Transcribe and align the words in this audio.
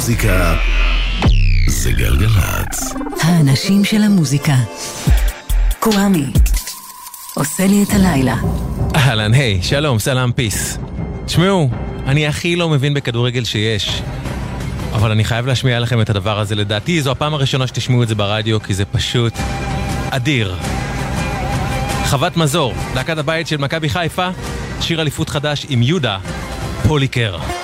המוזיקה 0.00 0.54
זה 1.66 1.92
גלגלצ. 1.92 2.94
האנשים 3.22 3.84
של 3.84 4.02
המוזיקה. 4.02 4.54
קוואמי. 5.80 6.26
עושה 7.34 7.66
לי 7.66 7.82
את 7.82 7.88
הלילה. 7.92 8.36
אהלן, 8.96 9.34
היי, 9.34 9.62
שלום, 9.62 9.98
סלאם, 9.98 10.32
פיס. 10.32 10.78
תשמעו, 11.26 11.70
אני 12.06 12.26
הכי 12.26 12.56
לא 12.56 12.68
מבין 12.68 12.94
בכדורגל 12.94 13.44
שיש. 13.44 14.02
אבל 14.92 15.10
אני 15.10 15.24
חייב 15.24 15.46
להשמיע 15.46 15.80
לכם 15.80 16.00
את 16.00 16.10
הדבר 16.10 16.38
הזה. 16.38 16.54
לדעתי 16.54 17.02
זו 17.02 17.10
הפעם 17.10 17.34
הראשונה 17.34 17.66
שתשמעו 17.66 18.02
את 18.02 18.08
זה 18.08 18.14
ברדיו, 18.14 18.62
כי 18.62 18.74
זה 18.74 18.84
פשוט 18.84 19.32
אדיר. 20.10 20.56
חוות 22.06 22.36
מזור, 22.36 22.74
להקת 22.94 23.18
הבית 23.18 23.46
של 23.46 23.56
מכבי 23.56 23.88
חיפה, 23.88 24.28
שיר 24.80 25.00
אליפות 25.00 25.28
חדש 25.28 25.66
עם 25.68 25.82
יהודה 25.82 26.18
פוליקר. 26.88 27.59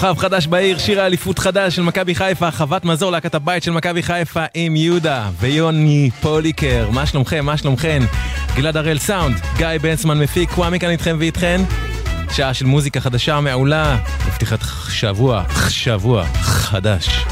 כוכב 0.00 0.14
חדש 0.18 0.46
בעיר, 0.46 0.78
שיר 0.78 1.00
האליפות 1.00 1.38
חדש 1.38 1.76
של 1.76 1.82
מכבי 1.82 2.14
חיפה, 2.14 2.50
חוות 2.50 2.84
מזור 2.84 3.12
להקת 3.12 3.34
הבית 3.34 3.62
של 3.62 3.70
מכבי 3.70 4.02
חיפה 4.02 4.44
עם 4.54 4.76
יהודה 4.76 5.30
ויוני 5.40 6.10
פוליקר. 6.20 6.90
מה 6.90 7.06
שלומכם? 7.06 7.44
מה 7.44 7.56
שלומכן? 7.56 8.02
גלעד 8.56 8.76
הראל 8.76 8.98
סאונד, 8.98 9.36
גיא 9.56 9.66
בנצמן 9.82 10.18
מפיק, 10.18 10.50
קוואמי 10.50 10.78
כאן 10.78 10.90
איתכם 10.90 11.16
ואיתכן. 11.18 11.60
שעה 12.32 12.54
של 12.54 12.66
מוזיקה 12.66 13.00
חדשה 13.00 13.40
מעולה, 13.40 13.96
בפתיחת 14.26 14.58
שבוע, 14.88 15.42
שבוע 15.68 16.24
חדש. 16.40 17.24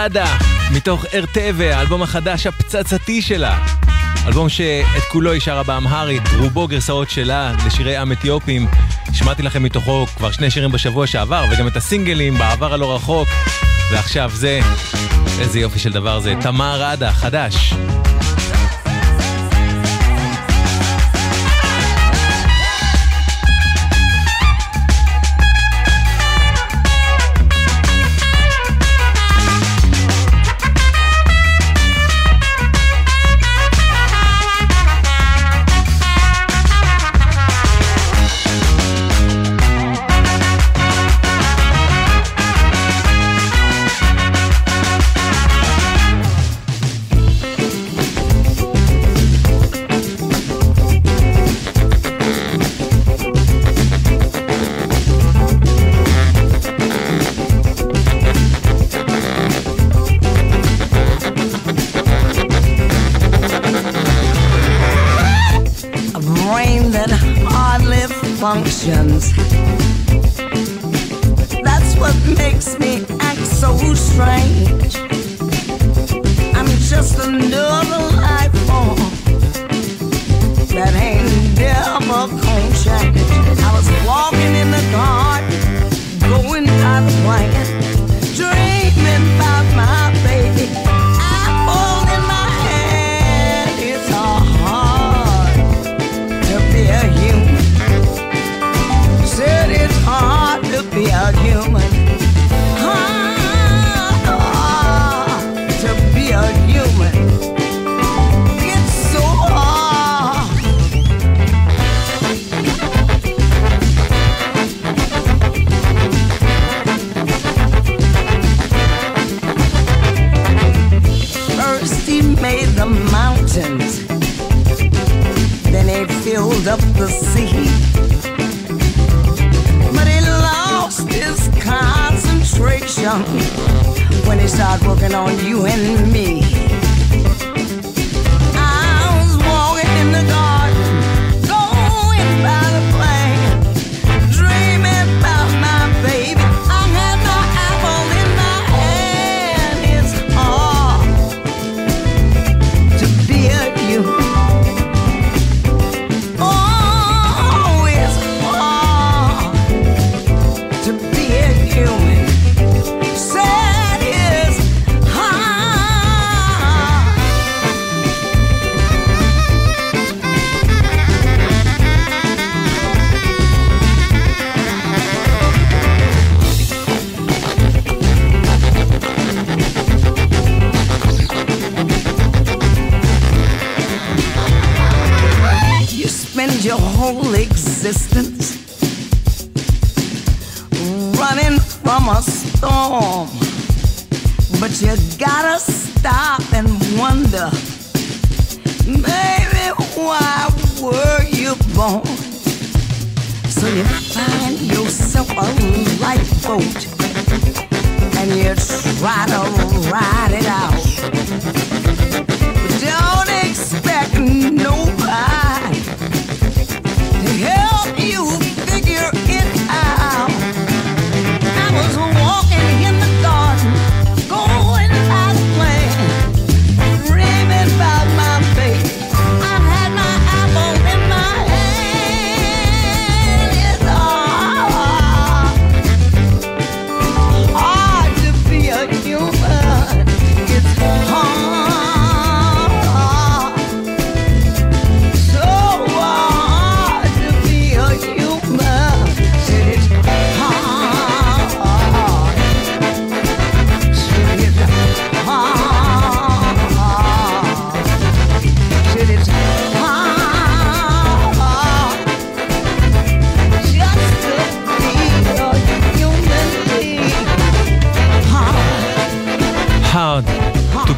סעדה, 0.00 0.36
מתוך 0.72 1.04
ארטבה, 1.14 1.76
האלבום 1.76 2.02
החדש 2.02 2.46
הפצצתי 2.46 3.22
שלה. 3.22 3.58
אלבום 4.26 4.48
שאת 4.48 5.02
כולו 5.10 5.32
היא 5.32 5.40
שרה 5.40 5.62
באמהרית, 5.62 6.22
רובו 6.38 6.68
גרסאות 6.68 7.10
שלה 7.10 7.52
לשירי 7.66 7.96
עם 7.96 8.12
אתיופים. 8.12 8.66
שמעתי 9.12 9.42
לכם 9.42 9.62
מתוכו 9.62 10.06
כבר 10.16 10.30
שני 10.30 10.50
שירים 10.50 10.72
בשבוע 10.72 11.06
שעבר, 11.06 11.44
וגם 11.50 11.66
את 11.66 11.76
הסינגלים 11.76 12.34
בעבר 12.38 12.74
הלא 12.74 12.94
רחוק. 12.94 13.28
ועכשיו 13.92 14.30
זה, 14.34 14.60
איזה 15.40 15.60
יופי 15.60 15.78
של 15.78 15.92
דבר 15.92 16.20
זה, 16.20 16.34
תמר 16.40 16.82
עדה, 16.82 17.12
חדש. 17.12 17.74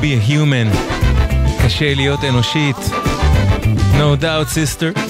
be 0.02 0.04
a 0.04 0.30
human. 0.30 0.76
קשה 1.64 1.94
להיות 1.94 2.24
אנושית. 2.24 2.76
No 3.94 4.22
doubt, 4.22 4.48
sister. 4.54 5.00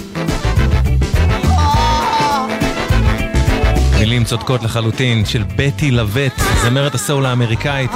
מילים 3.99 4.25
צודקות 4.25 4.63
לחלוטין 4.63 5.25
של 5.27 5.45
בטי 5.57 5.91
לווט, 5.91 6.33
זמרת 6.63 6.95
הסול 6.95 7.27
האמריקאית. 7.27 7.91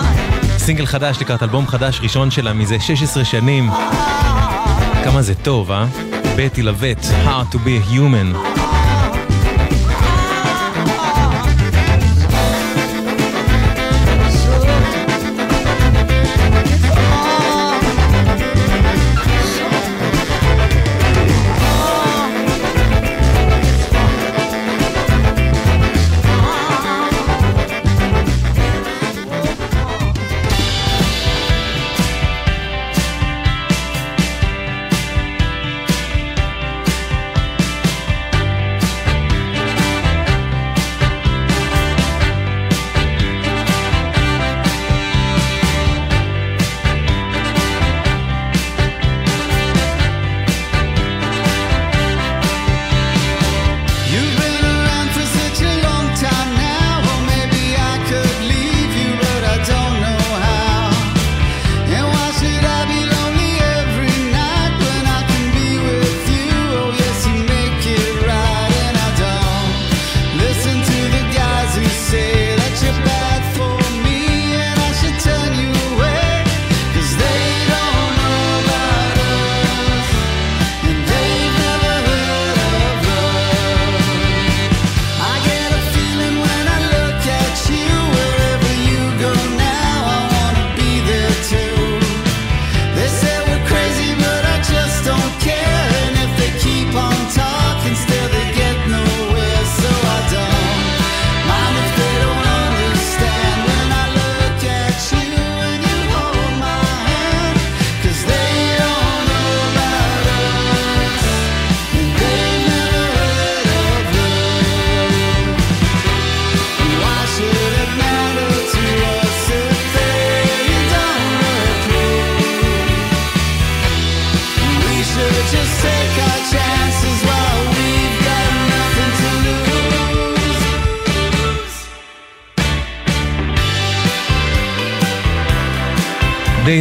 סינגל 0.58 0.86
חדש 0.86 1.16
לקראת 1.20 1.42
אלבום 1.42 1.66
חדש 1.66 2.00
ראשון 2.02 2.30
שלה 2.30 2.52
מזה 2.52 2.80
16 2.80 3.24
שנים. 3.24 3.70
כמה 5.04 5.22
זה 5.22 5.34
טוב, 5.34 5.70
אה? 5.72 5.86
בטי 6.36 6.62
לווט, 6.62 6.98
Hard 7.24 7.54
to 7.54 7.56
be 7.56 7.90
a 7.90 7.94
human. 7.94 8.56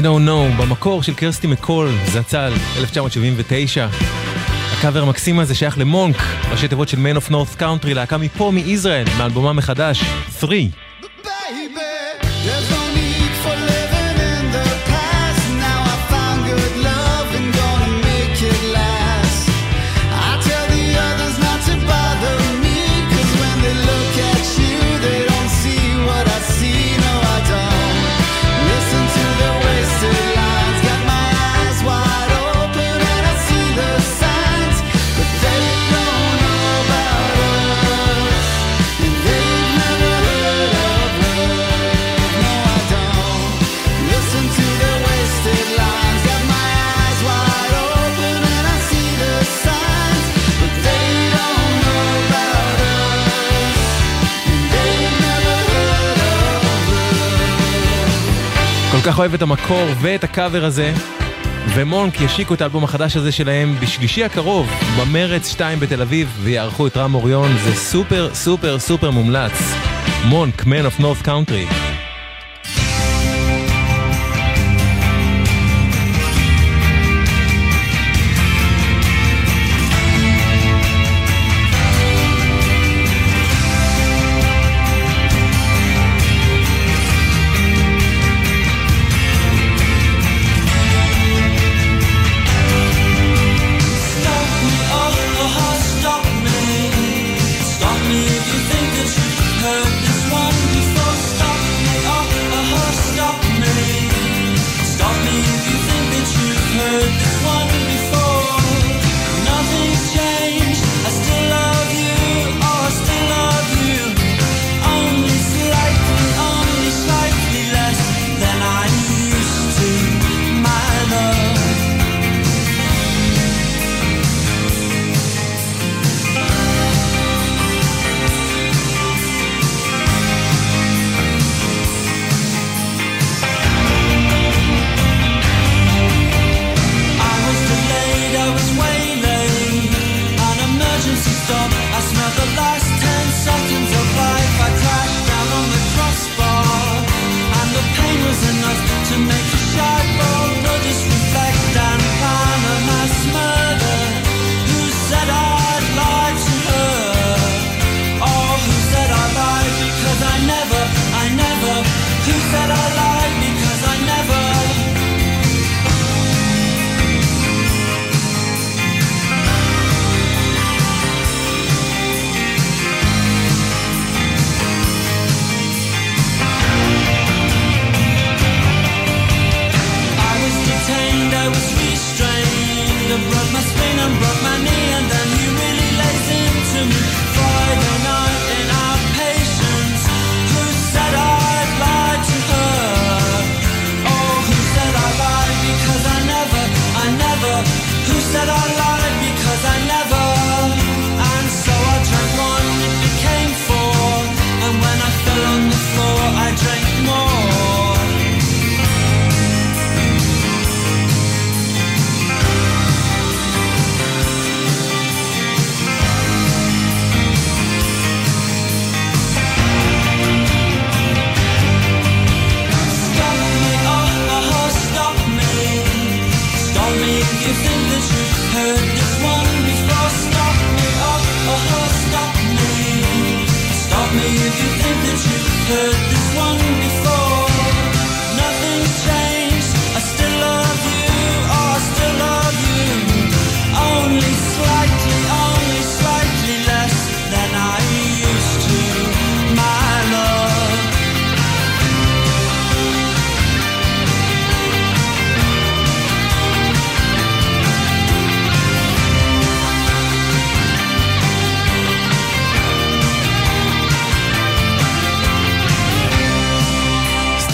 Don't 0.06 0.28
Know, 0.28 0.62
במקור 0.62 1.04
של 1.04 1.14
קרסטי 1.14 1.48
מקול, 1.48 1.90
זצ"ל, 2.06 2.54
1979. 2.78 3.88
הקאבר 4.78 5.02
המקסים 5.02 5.40
הזה 5.40 5.56
שייך 5.56 5.78
למונק, 5.78 6.16
ראשי 6.52 6.68
תיבות 6.68 6.90
של 6.90 6.98
Man 6.98 7.18
of 7.18 7.32
North 7.32 7.62
Country, 7.62 7.94
להקה 7.94 8.18
מפה, 8.18 8.52
מישראל, 8.54 9.06
מאלבומה 9.18 9.54
מחדש, 9.54 10.04
3. 10.40 10.66
כל 58.96 59.02
כך 59.02 59.20
אוהב 59.20 59.34
את 59.34 59.42
המקור 59.42 59.88
ואת 60.02 60.24
הקאבר 60.24 60.66
הזה, 60.66 60.94
ומונק 61.76 62.22
ישיקו 62.22 62.54
את 62.54 62.62
האלבום 62.62 62.84
החדש 62.84 63.18
הזה 63.18 63.32
שלהם 63.32 63.76
בשלישי 63.80 64.24
הקרוב, 64.24 64.70
במרץ 65.00 65.48
2 65.48 65.80
בתל 65.80 66.02
אביב, 66.02 66.38
ויארחו 66.42 66.88
את 66.88 66.98
רם 66.98 67.16
אוריון, 67.16 67.58
זה 67.64 67.76
סופר 67.76 68.30
סופר 68.34 68.80
סופר 68.80 69.12
מומלץ. 69.12 69.52
מונק, 70.26 70.66
Man 70.66 70.86
of 70.86 71.00
North 71.00 71.24
Country. 71.24 71.85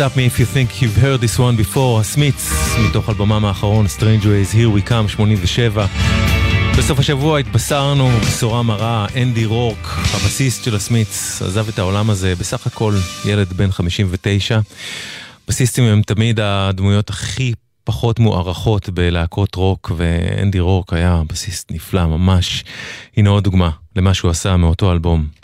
Stop 0.02 0.18
Me 0.18 0.26
If 0.26 0.40
You 0.40 0.46
Think 0.46 0.82
You've 0.82 0.98
Heard 0.98 1.22
This 1.22 1.38
One 1.38 1.76
Before, 1.76 2.00
הסמיץ, 2.00 2.50
מתוך 2.90 3.10
אלבמם 3.10 3.46
האחרון, 3.46 3.86
Strange 3.86 4.24
Ways, 4.24 4.54
Here 4.54 4.88
We 4.88 4.90
Come, 4.90 5.08
87. 5.08 5.86
בסוף 6.78 7.00
השבוע 7.00 7.40
התבשרנו 7.40 8.10
בשורה 8.10 8.64
מרה, 8.64 9.08
אנדי 9.22 9.46
רורק, 9.46 9.88
הבסיסט 9.88 10.64
של 10.64 10.76
הסמיץ, 10.76 11.42
עזב 11.42 11.68
את 11.68 11.80
העולם 11.80 12.10
הזה, 12.10 12.34
בסך 12.36 12.68
הכל 12.68 12.96
ילד 13.26 13.54
בן 13.54 13.72
59. 13.72 14.60
בסיסטים 15.48 15.84
הם 15.84 16.02
תמיד 16.02 16.40
הדמויות 16.40 17.10
הכי 17.10 17.54
פחות 17.84 18.20
מוערכות 18.20 18.90
בלהקות 18.90 19.56
רוק, 19.56 19.92
ואנדי 19.98 20.60
רורק 20.60 20.94
היה 20.94 21.22
בסיסט 21.28 21.72
נפלא 21.72 22.06
ממש. 22.06 22.64
הנה 23.18 23.30
עוד 23.30 23.44
דוגמה 23.44 23.70
למה 23.96 24.14
שהוא 24.14 24.32
עשה 24.32 24.58
מאותו 24.58 24.92
אלבום. 24.92 25.41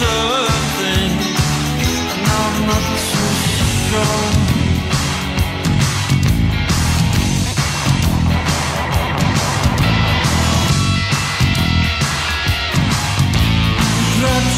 something, 0.00 1.10
and 2.12 2.26
I'm 2.40 2.56
not 2.66 2.84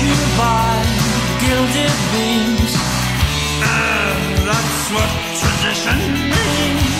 you 0.02 0.16
by 0.38 0.72
gilded 1.44 1.96
beams, 2.12 2.72
that's 4.48 4.82
what 4.94 5.10
tradition 5.40 5.98
means. 6.30 6.98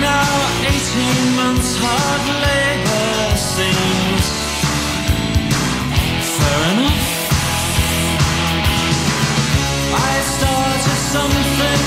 now 0.00 0.55
Eighteen 0.68 1.36
months 1.36 1.76
hard 1.78 2.24
labor 2.44 3.36
seems 3.54 4.26
fair 6.36 6.60
enough. 6.72 7.06
I 9.94 10.14
started 10.34 10.98
something. 11.14 11.85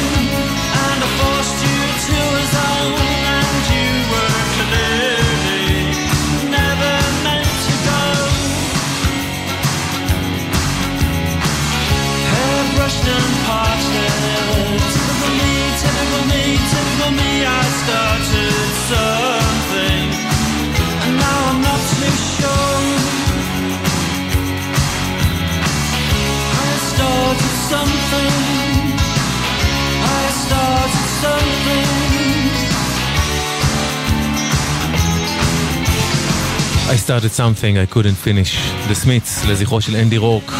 I 36.89 36.95
started 36.95 37.32
something 37.32 37.78
I 37.78 37.86
couldn't 37.86 38.17
finish. 38.28 38.58
The 38.88 38.95
Smiths, 39.06 39.47
לזכרו 39.49 39.82
של 39.82 39.95
אנדי 39.95 40.17
רורק, 40.17 40.52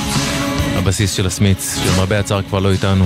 הבסיס 0.76 1.14
של 1.14 1.28
הסמיץ, 1.28 1.78
שלמרבה 1.84 2.20
הצער 2.20 2.42
כבר 2.42 2.60
לא 2.60 2.72
איתנו. 2.72 3.06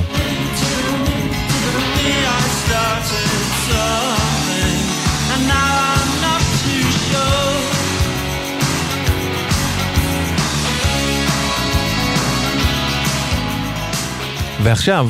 ועכשיו, 14.64 15.10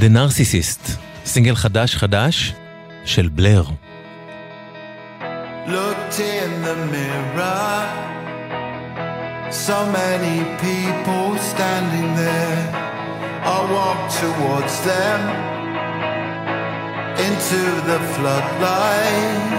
The 0.00 0.04
Narcissist, 0.04 0.90
סינגל 1.24 1.54
חדש 1.54 1.96
חדש 1.96 2.52
של 3.04 3.28
בלר. 3.28 3.64
in 6.46 6.62
the 6.62 6.76
mirror. 6.94 7.78
So 9.50 9.76
many 10.00 10.36
people 10.66 11.26
standing 11.52 12.08
there. 12.24 12.60
I 13.54 13.58
walk 13.76 14.00
towards 14.22 14.74
them 14.90 15.20
into 17.26 17.62
the 17.88 17.98
floodlights. 18.14 19.56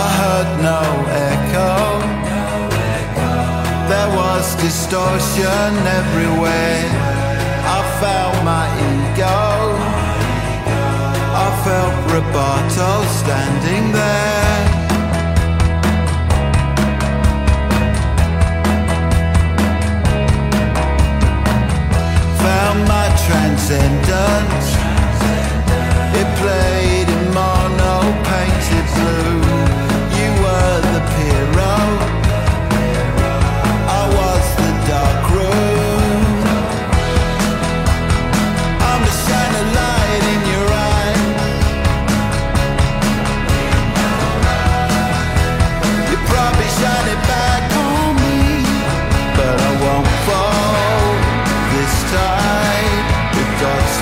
I 0.00 0.04
heard 0.20 0.50
no 0.70 0.82
echo. 1.30 1.74
There 3.92 4.10
was 4.20 4.44
distortion 4.66 5.70
everywhere 6.00 7.27
felt 8.00 8.36
my 8.44 8.66
ego. 8.90 9.38
I 11.44 11.48
felt 11.64 11.94
Roberto 12.14 12.90
standing 13.20 13.84
there. 13.98 14.60
Found 22.44 22.78
my 22.94 23.06
transcendence. 23.26 24.66
It 26.20 26.28
played. 26.38 26.77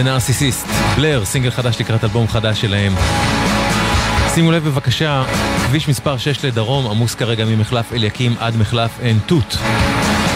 The 0.00 0.02
Narcissist, 0.02 0.96
בלר, 0.96 1.24
סינגל 1.24 1.50
חדש 1.50 1.80
לקראת 1.80 2.04
אלבום 2.04 2.28
חדש 2.28 2.60
שלהם. 2.60 2.94
שימו 4.34 4.52
לב 4.52 4.64
בבקשה, 4.64 5.24
כביש 5.66 5.88
מספר 5.88 6.18
6 6.18 6.44
לדרום 6.44 6.90
עמוס 6.90 7.14
כרגע 7.14 7.44
ממחלף 7.44 7.92
אליקים 7.92 8.36
עד 8.38 8.56
מחלף 8.56 8.90
עין 9.00 9.18
תות. 9.26 9.56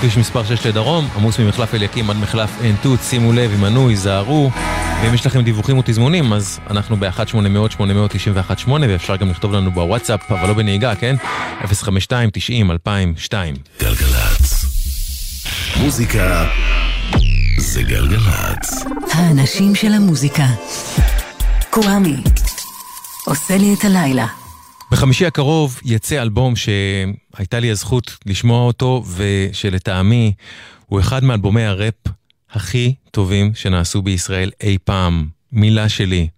כביש 0.00 0.16
מספר 0.16 0.44
6 0.44 0.66
לדרום 0.66 1.08
עמוס 1.16 1.38
ממחלף 1.38 1.74
אליקים 1.74 2.10
עד 2.10 2.16
מחלף 2.16 2.50
עין 2.60 2.76
תות, 2.82 3.00
שימו 3.02 3.32
לב, 3.32 3.50
הימנעו, 3.50 3.88
היזהרו. 3.88 4.50
ואם 5.02 5.14
יש 5.14 5.26
לכם 5.26 5.42
דיווחים 5.42 5.78
ותזמונים, 5.78 6.32
אז 6.32 6.60
אנחנו 6.70 6.96
ב-1-800-891-8 6.96 8.70
ואפשר 8.88 9.16
גם 9.16 9.30
לכתוב 9.30 9.52
לנו 9.52 9.70
בוואטסאפ, 9.70 10.32
אבל 10.32 10.48
לא 10.48 10.54
בנהיגה, 10.54 10.94
כן? 10.94 11.16
052-90-2002. 11.62 13.32
גלגלצ. 13.80 14.64
מוזיקה 15.76 16.44
זה 17.58 17.82
גלגלצ. 17.82 18.84
האנשים 19.14 19.74
של 19.74 19.92
המוזיקה. 19.92 20.46
קוואמי. 21.70 22.16
עושה 23.26 23.56
לי 23.56 23.74
את 23.74 23.84
הלילה. 23.84 24.26
בחמישי 24.90 25.26
הקרוב 25.26 25.80
יצא 25.84 26.22
אלבום 26.22 26.54
שהייתה 26.56 27.60
לי 27.60 27.70
הזכות 27.70 28.16
לשמוע 28.26 28.66
אותו, 28.66 29.04
ושלטעמי 29.16 30.32
הוא 30.86 31.00
אחד 31.00 31.24
מאלבומי 31.24 31.62
הראפ 31.62 31.94
הכי 32.50 32.94
טובים 33.10 33.54
שנעשו 33.54 34.02
בישראל 34.02 34.50
אי 34.60 34.78
פעם. 34.84 35.26
מילה 35.52 35.88
שלי. 35.88 36.28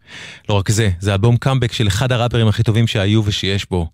לא 0.48 0.54
רק 0.54 0.70
זה, 0.70 0.90
זה 1.00 1.12
אלבום 1.12 1.36
קאמבק 1.36 1.72
של 1.72 1.88
אחד 1.88 2.12
הראפרים 2.12 2.48
הכי 2.48 2.62
טובים 2.62 2.86
שהיו 2.86 3.22
ושיש 3.24 3.66
בו. 3.70 3.90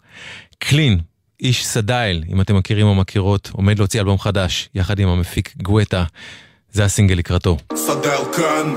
קלין, 0.59 1.01
איש 1.41 1.67
סדייל, 1.67 2.25
אם 2.33 2.41
אתם 2.41 2.57
מכירים 2.57 2.87
או 2.87 2.95
מכירות, 2.95 3.51
עומד 3.53 3.79
להוציא 3.79 4.01
אלבום 4.01 4.19
חדש, 4.19 4.69
יחד 4.75 4.99
עם 4.99 5.09
המפיק 5.09 5.55
גואטה. 5.63 6.05
זה 6.73 6.85
הסינגל 6.85 7.15
לקראתו. 7.15 7.57
סדל 7.77 8.25
כאן. 8.37 8.75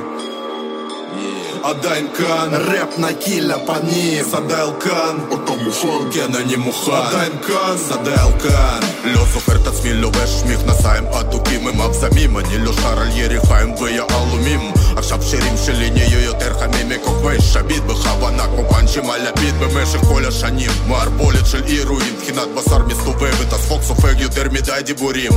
עדיין 1.64 2.08
כאן. 2.18 2.50
ראפ 2.54 3.00
נקי 3.00 3.42
לפנים. 3.42 4.24
סדל 4.24 4.70
כאן. 4.80 5.18
אתה 5.28 5.52
מוכן? 5.64 6.12
כן 6.14 6.36
אני 6.36 6.56
מוכן. 6.56 6.92
עדיין 6.92 7.32
כאן. 7.48 7.78
סדל 7.78 8.40
כאן. 8.44 8.80
לא 9.06 9.26
זוכר 9.34 9.56
את 9.56 9.68
עצמי 9.68 9.94
לובש 9.94 10.44
מכנסיים 10.46 11.04
אדוקים 11.06 11.68
עם 11.68 11.82
אבזמים 11.82 12.38
אני 12.38 12.58
לא 12.58 12.74
שר 12.74 13.00
על 13.00 13.08
יריחיים 13.12 13.74
ויהלומים. 13.74 14.60
עכשיו 14.98 15.22
שירים 15.22 15.54
שלי 15.66 15.90
נהיו 15.90 16.20
יותר 16.20 16.54
חמים 16.60 16.90
מכוכבי 16.90 17.42
שביט. 17.42 17.84
בכוונה 17.84 18.44
כמו 18.44 18.70
פאנצ'ים 18.70 19.10
על 19.10 19.28
הביט 19.28 19.56
במשך 19.56 20.00
כל 20.00 20.26
השנים. 20.26 20.72
מערבולת 20.88 21.46
של 21.46 21.64
אירועים 21.64 22.16
תחינת 22.22 22.48
בשר 22.56 22.86
מסתובבת. 22.88 23.54
הצחוק 23.54 23.84
סופג 23.84 24.20
יותר 24.20 24.50
מדי 24.52 24.82
דיבורים 24.86 25.32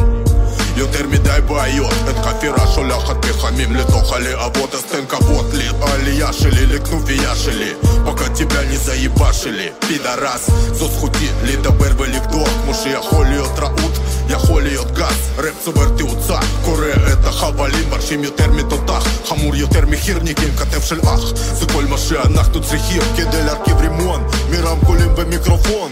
יותר 0.78 1.08
מדי 1.08 1.40
בעיות 1.48 1.94
את 2.10 2.26
חפירה 2.26 2.68
שולחת 2.76 3.26
פחמים 3.26 3.76
לתוך 3.76 4.14
הלהבות 4.14 4.76
אז 4.76 4.84
תן 4.84 5.06
כבוד 5.10 5.54
לי 5.54 5.68
העלייה 5.82 6.34
שלי 6.34 6.66
לכנופיה 6.66 7.36
שלי 7.36 7.74
пока 8.06 8.28
тебя 8.30 8.64
не 8.64 8.78
заебашили 8.78 9.70
פידרס 9.88 10.50
זו 10.74 10.88
זכותי 10.88 11.28
לדבר 11.44 11.92
ולקדוח 11.98 12.50
כמו 12.64 12.74
שיכול 12.74 13.26
להיות 13.26 13.60
רעות 13.60 14.00
יכול 14.30 14.64
להיות 14.64 14.92
גס 14.92 15.30
ראפ 15.38 15.64
צובר 15.64 15.90
תאוצה 15.98 16.40
קורא 16.66 16.86
את 17.14 17.26
החבלים 17.26 17.90
מרשים 17.90 18.24
יותר 18.24 18.52
מתותח 18.52 19.08
חמור 19.26 19.56
יותר 19.56 19.86
מחירניקים 19.86 20.56
כתב 20.56 20.82
של 20.82 21.00
אח 21.02 21.34
זה 21.36 21.66
כל 21.74 21.86
מה 21.86 21.98
שאנחנו 21.98 22.62
צריכים 22.62 23.02
כדי 23.18 23.44
להרכיב 23.44 23.78
רימון 23.78 24.24
מרמקולים 24.50 25.10
ומיקרופון 25.18 25.92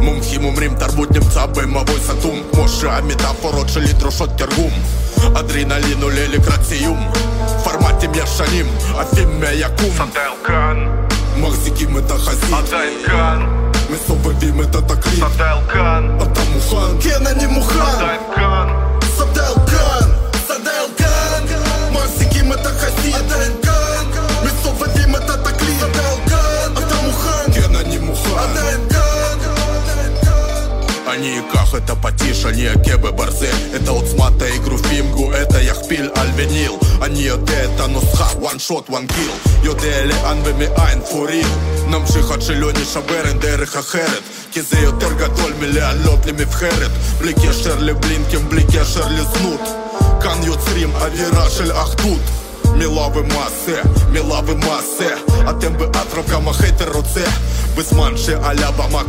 מומחים 0.00 0.44
אומרים 0.44 0.74
תרבות 0.74 1.10
נמצא 1.10 1.46
במבוי 1.46 2.00
סתום 2.00 2.42
כמו 2.52 2.68
שהמטאפורות 2.68 3.68
שלי 3.68 3.92
דרושות 3.92 4.25
תרגום 4.35 4.71
אדרנלין 5.35 6.01
עולה 6.01 6.27
לקראת 6.27 6.63
סיום 6.63 7.11
פורמטים 7.63 8.11
ישנים 8.15 8.65
עפים 8.97 9.39
מהיקום 9.39 9.89
סדל 9.95 10.31
כאן 10.45 10.77
מחזיקים 11.37 11.97
את 11.97 12.11
החזית 12.11 12.53
עדיין 12.53 12.93
כאן 13.05 13.45
מסובבים 13.89 14.61
את 14.61 14.75
התקליט 14.75 15.23
סדל 15.33 15.57
כאן 15.73 16.17
אתה 16.21 16.41
מוכן? 16.53 17.09
כן 17.09 17.27
אני 17.27 17.45
אני 31.27 31.39
אקח 31.39 31.75
את 31.75 31.89
הפטיש, 31.89 32.45
אני 32.45 32.67
אכה 32.69 32.97
בברזל 32.97 33.55
את 33.75 33.87
העוצמת 33.87 34.41
האגרופים, 34.41 35.11
גואטה 35.11 35.61
יכפיל 35.61 36.09
על 36.15 36.27
וניל 36.35 36.71
אני 37.01 37.19
יודע 37.19 37.65
את 37.65 37.79
הנוסחה, 37.79 38.29
one 38.41 38.69
shot, 38.69 38.91
one 38.91 39.11
kill. 39.11 39.49
יודע 39.63 40.05
לאן 40.05 40.37
ומאין, 40.43 41.01
for 41.09 41.29
real. 41.29 41.87
נמשיך 41.87 42.31
עד 42.31 42.41
שלא 42.41 42.71
נשבר, 42.71 43.27
אין 43.27 43.39
דרך 43.39 43.75
אחרת 43.75 44.23
כי 44.51 44.61
זה 44.61 44.79
יותר 44.79 45.13
גדול 45.13 45.53
מלעלות 45.59 46.25
לנבחרת 46.25 46.91
בלי 47.19 47.33
קשר 47.33 47.79
לבלינקים, 47.79 48.49
בלי 48.49 48.63
קשר 48.63 49.07
לזנות 49.07 49.61
כאן 50.21 50.43
יוצרים 50.43 50.91
אווירה 50.95 51.49
של 51.49 51.71
אחדות 51.71 52.21
מילה 52.73 53.07
ומעשה, 53.15 53.81
מילה 54.11 54.39
ומעשה 54.45 55.15
אתם 55.49 55.77
באטרף 55.77 56.29
כמה 56.29 56.53
חייטר 56.53 56.91
רוצה 56.91 57.23
בזמן 57.75 58.17
שעל 58.17 58.63
הבמה 58.63 59.03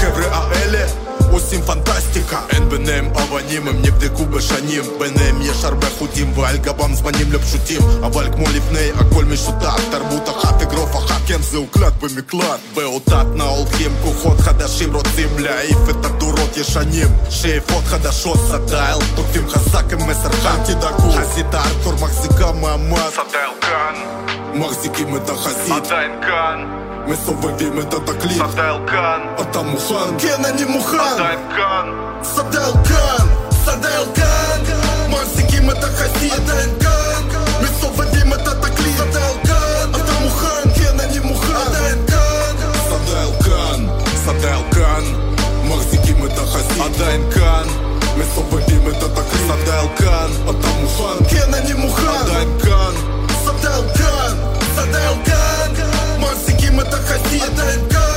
קורית 0.00 0.16
מיסטיקה 0.16 0.30
חבר'ה 0.30 0.36
האלה 0.36 0.86
עושים 1.32 1.62
פנטסטיקה. 1.62 2.40
אין 2.50 2.68
ביניהם 2.68 3.06
אבנים, 3.06 3.68
הם 3.68 3.76
נבדקו 3.82 4.26
בשנים. 4.26 4.82
ביניהם 4.98 5.42
יש 5.42 5.64
הרבה 5.64 5.86
חוטים 5.98 6.38
ועל 6.38 6.56
גבם 6.56 6.94
זמנים 6.94 7.32
לא 7.32 7.38
פשוטים. 7.38 7.82
אבל 8.02 8.28
כמו 8.32 8.44
לפני 8.54 8.90
הכל 9.00 9.24
משותף 9.24 9.80
תרבות 9.90 10.28
אחת, 10.28 10.62
אגרוף 10.62 10.96
אחת, 10.96 11.20
כן 11.26 11.42
זה 11.42 11.56
הוקלט 11.56 11.92
במקלט. 12.02 12.60
באותה 12.74 13.22
תנועה 13.34 13.50
הולכים 13.50 13.90
כוחות 14.02 14.40
חדשים 14.40 14.94
רוצים 14.96 15.28
להעיף 15.38 15.78
את 15.90 16.04
הדורות 16.04 16.56
ישנים. 16.56 17.08
שאיפות 17.30 17.84
חדשות 17.84 18.38
סטייל 18.38 18.98
תוקפים 19.16 19.48
חזק 19.48 19.92
עם 19.92 20.08
מסר 20.08 20.32
חם 20.32 20.58
תדאגו 20.64 21.10
חזית 21.12 21.54
הארתור 21.54 21.92
מחזיקה 21.92 22.52
מעמד. 22.52 23.10
סטייל 23.10 23.50
כאן. 23.60 23.94
מחזיקים 24.54 25.16
את 25.16 25.30
החזית. 25.30 25.72
עדיין 25.72 26.12
כאן 26.22 26.79
מסובבים 27.06 27.80
את 27.80 27.94
התקליט 27.94 28.42
סדל 28.52 28.76
כאן 28.86 29.20
אתה 29.40 29.62
מוכן? 29.62 30.18
כן 30.18 30.44
אני 30.44 30.64
מוכן 30.64 30.98
עדיין 30.98 31.38
כאן 31.56 31.86
סדל 32.22 32.72
כאן 32.88 33.26
סדל 33.64 34.04
כאן 34.14 34.60
מחזיקים 35.08 35.70
את 35.70 35.84
החזית 35.84 36.32
עדיין 36.32 36.70
כאן 36.80 37.22
מסובבים 37.62 38.32
את 38.32 38.48
התקליט 38.48 38.96
סדל 38.96 39.32
כאן 39.46 39.90
אתה 39.90 40.12
מוכן? 40.22 40.70
כן 40.74 41.00
אני 41.00 41.18
מוכן 41.18 41.54
עדיין 41.54 42.06
כאן 42.06 42.56
סדל 42.88 43.44
כאן 43.44 43.86
סדל 44.14 44.60
כאן 44.74 45.04
מחזיקים 45.68 46.26
את 46.26 46.38
החזית 46.38 46.82
עדיין 46.94 47.30
כאן 47.30 47.66
מסובבים 48.16 48.88
את 48.88 49.02
התקליט 49.02 49.42
סדל 49.46 49.86
כאן 49.96 50.30
אתה 50.50 50.68
מוכן? 50.80 51.24
כן 51.30 51.54
אני 51.54 51.72
מוכן 51.72 52.08
עדיין 52.20 52.58
כאן 52.62 52.92
סדל 53.44 53.82
כאן 53.98 54.36
סדל 54.74 55.12
כאן 55.24 55.39
מחזיקים 56.70 56.80
את 56.80 56.94
החזית 56.94 58.09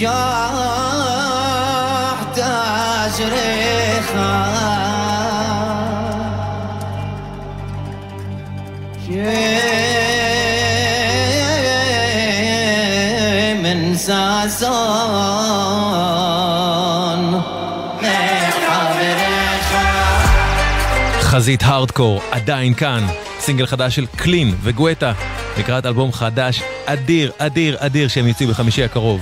نمشاح 0.00 0.12
تاجريخا 2.34 3.76
من 13.62 13.94
ساسون 13.94 14.76
חזית 21.20 21.62
הארדקור, 21.62 22.22
עדיין 22.30 22.74
כאן. 22.74 23.06
סינגל 23.40 23.66
חדש 23.66 23.96
של 23.96 24.06
קלין 24.06 24.54
וגואטה, 24.62 25.12
לקראת 25.58 25.86
אלבום 25.86 26.12
חדש 26.12 26.62
אדיר, 26.86 27.32
אדיר, 27.38 27.76
אדיר, 27.80 28.08
שהם 28.08 28.26
יוצאו 28.26 28.46
בחמישי 28.46 28.84
הקרוב. 28.84 29.20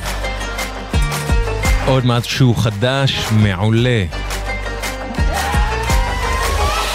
עוד 1.89 2.05
משהו 2.05 2.55
חדש, 2.55 3.27
מעולה. 3.31 4.03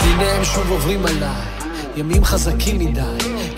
הנה 0.01 0.33
הם 0.33 0.45
שוב 0.45 0.71
עוברים 0.71 1.07
עליי, 1.07 1.31
ימים 1.97 2.25
חזקים 2.25 2.79
מדי, 2.79 3.01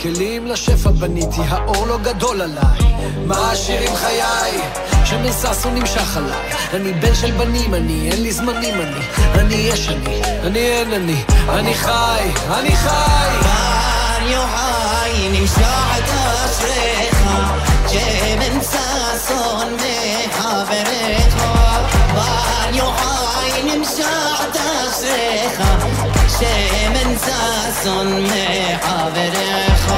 כלים 0.01 0.47
לשפע 0.47 0.91
בניתי, 0.91 1.41
האור 1.49 1.87
לא 1.87 1.99
גדול 2.03 2.41
עליי. 2.41 2.79
מה 3.27 3.51
השיר 3.51 3.81
עם 3.81 3.97
חיי? 3.97 4.61
שמסס 5.05 5.67
נמשך 5.67 6.17
עליי. 6.17 6.53
אני 6.75 6.93
בן 6.93 7.15
של 7.15 7.31
בנים, 7.31 7.75
אני, 7.75 8.11
אין 8.11 8.23
לי 8.23 8.33
זמנים, 8.33 8.75
אני, 8.75 9.01
אני 9.35 9.55
יש 9.55 9.89
אני, 9.89 10.21
אני 10.47 10.59
אין 10.59 10.93
אני, 10.93 11.23
אני 11.49 11.75
חי, 11.75 12.31
אני 12.51 12.77
חי. 12.77 13.47
Mario 14.27 14.43
Hai 14.57 15.29
נמשחת 15.33 16.03
אשריך 16.45 17.76
שמנסה 17.97 18.79
אסון 19.17 19.77
מחבריך 19.77 21.37
מריו 22.15 22.93
חי 22.97 23.63
נמשחת 23.63 24.57
אשריך. 24.57 25.63
שמנסה 26.39 27.69
אסון 27.69 28.25
מחבריך 28.25 29.93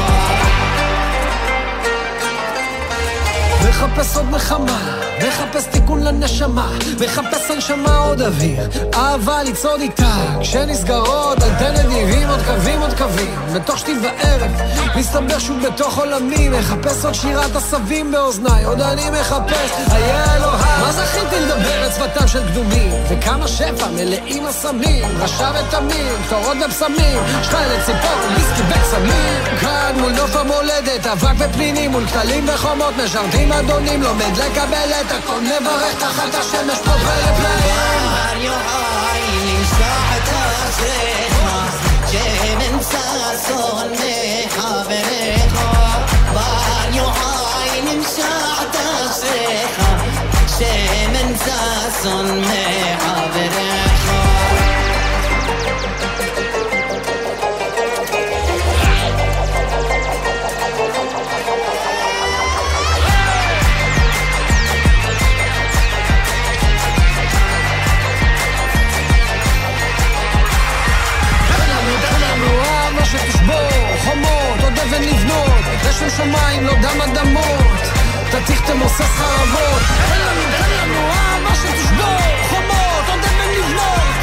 מחפש 3.78 4.16
עוד 4.16 4.26
נחמה, 4.30 4.98
מחפש 5.18 5.64
תיקון 5.64 6.02
לנשמה, 6.02 6.70
מחפש 7.00 7.50
הנשמה 7.50 7.98
עוד 7.98 8.22
אוויר, 8.22 8.68
אהבה 8.94 9.42
לצעוד 9.42 9.80
איתה, 9.80 10.14
כשנסגרות 10.40 11.42
אנטנות 11.42 11.92
ניבים 11.92 12.28
עוד 12.28 12.40
קווים 12.42 12.80
עוד 12.80 12.92
קווים, 12.98 13.34
בתוך 13.54 13.78
שתי 13.78 13.92
וערב, 14.02 14.50
מסתבר 14.96 15.38
שוב 15.38 15.56
בתוך 15.66 15.98
עולמי, 15.98 16.48
מחפש 16.48 17.04
עוד 17.04 17.14
שירת 17.14 17.56
עשבים 17.56 18.12
באוזניי, 18.12 18.64
עוד 18.64 18.80
אני 18.80 19.10
מחפש, 19.10 19.70
היה 19.90 20.36
אלוהי, 20.36 20.80
מה 20.80 20.92
זכיתי 20.92 21.40
לדבר 21.40 21.86
את 21.86 21.92
שפתם 21.92 22.28
של 22.28 22.50
קדומים, 22.50 22.92
וכמה 23.08 23.48
שפע 23.48 23.86
מלאים 23.94 24.46
אסמים, 24.46 25.04
רשע 25.18 25.50
ותמים, 25.50 26.12
תורות 26.28 26.56
ובשמים, 26.64 27.18
שתיים 27.42 27.70
לציפור, 27.70 28.16
ויסקי 28.36 28.62
וקסמים, 28.68 29.58
כאן 29.60 29.94
מול 30.00 30.12
נוף 30.12 30.36
המולדת, 30.36 31.06
אבק 31.06 31.34
ופנינים, 31.38 31.90
מול 31.90 32.06
כתלים 32.06 32.48
וחומות, 32.48 32.94
משרתים 33.04 33.52
אדונים, 33.68 34.02
לומד 34.02 34.36
לקבל 34.36 34.90
את 35.00 35.12
הכל, 35.12 35.40
מברך 35.40 35.94
תחת 35.98 36.34
השמש, 36.34 36.78
פותחי 36.78 37.20
לפלאים. 37.22 38.02
מריו 38.10 38.52
חי 38.66 39.20
נמשחת 39.44 40.28
אשריך 40.68 41.38
שמנסה 42.10 42.98
אסון 43.34 43.92
מחבריך 43.92 45.54
מריו 46.34 47.12
חי 47.12 47.80
נמשחת 47.82 48.76
אשריך 48.76 49.80
שמנסה 50.58 51.88
אסון 51.88 52.40
מחבריך 52.40 52.97
לשם 75.98 76.16
שמיים, 76.16 76.66
לא 76.66 76.74
דם 76.74 77.00
אדמות, 77.00 77.80
תתיך 78.30 78.60
תמוסס 78.66 79.00
חרבות. 79.00 79.82
תן 80.08 80.20
לנו, 80.20 80.42
תן 80.58 80.70
לנו 80.70 81.10
אהבה 81.10 81.54
שתשבור. 81.54 82.20
חומות, 82.48 83.04
עוד 83.08 83.18
אבן 83.18 83.50
לבנות, 83.58 84.18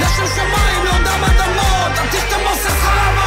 לשם 0.00 0.26
שמיים, 0.36 0.84
לא 0.84 0.98
דם 1.04 1.24
אדמות, 1.24 1.92
תתיך 1.94 2.24
תמוסס 2.24 2.80
חרבות. 2.82 3.26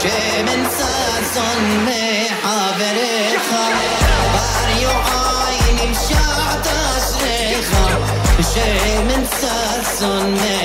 שמנסה 0.00 0.84
אסון 1.22 1.86
מחבריך 1.86 3.52
מריו 4.32 5.02
חי 5.04 5.72
נמשחת 5.72 6.66
אשריך. 6.66 7.76
שמנסה 8.54 9.80
אסון 9.80 10.34
מחבריך 10.34 10.61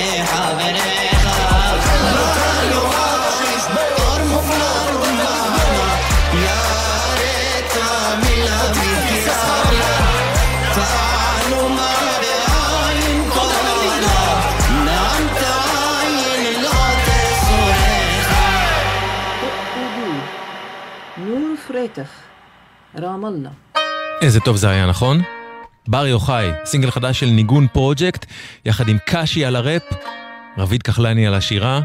אללה. 23.26 23.50
איזה 24.22 24.40
טוב 24.40 24.56
זה 24.56 24.70
היה, 24.70 24.88
נכון? 24.88 25.22
בר 25.88 26.08
יוחאי, 26.08 26.52
סינגל 26.66 26.92
חדש 26.92 27.20
של 27.20 27.26
ניגון 27.26 27.68
פרויקט, 27.68 28.26
יחד 28.66 28.90
עם 28.90 28.98
קשי 29.06 29.46
על 29.46 29.56
הראפ, 29.56 29.84
רביד 30.58 30.84
כחלני 30.84 31.28
על 31.28 31.34
השירה, 31.34 31.82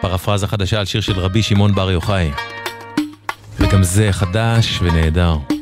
פרפרזה 0.00 0.46
חדשה 0.46 0.78
על 0.78 0.84
שיר 0.84 1.00
של 1.00 1.20
רבי 1.20 1.42
שמעון 1.42 1.74
בר 1.74 1.90
יוחאי. 1.90 2.30
וגם 3.60 3.82
זה 3.82 4.08
חדש 4.12 4.78
ונהדר. 4.82 5.59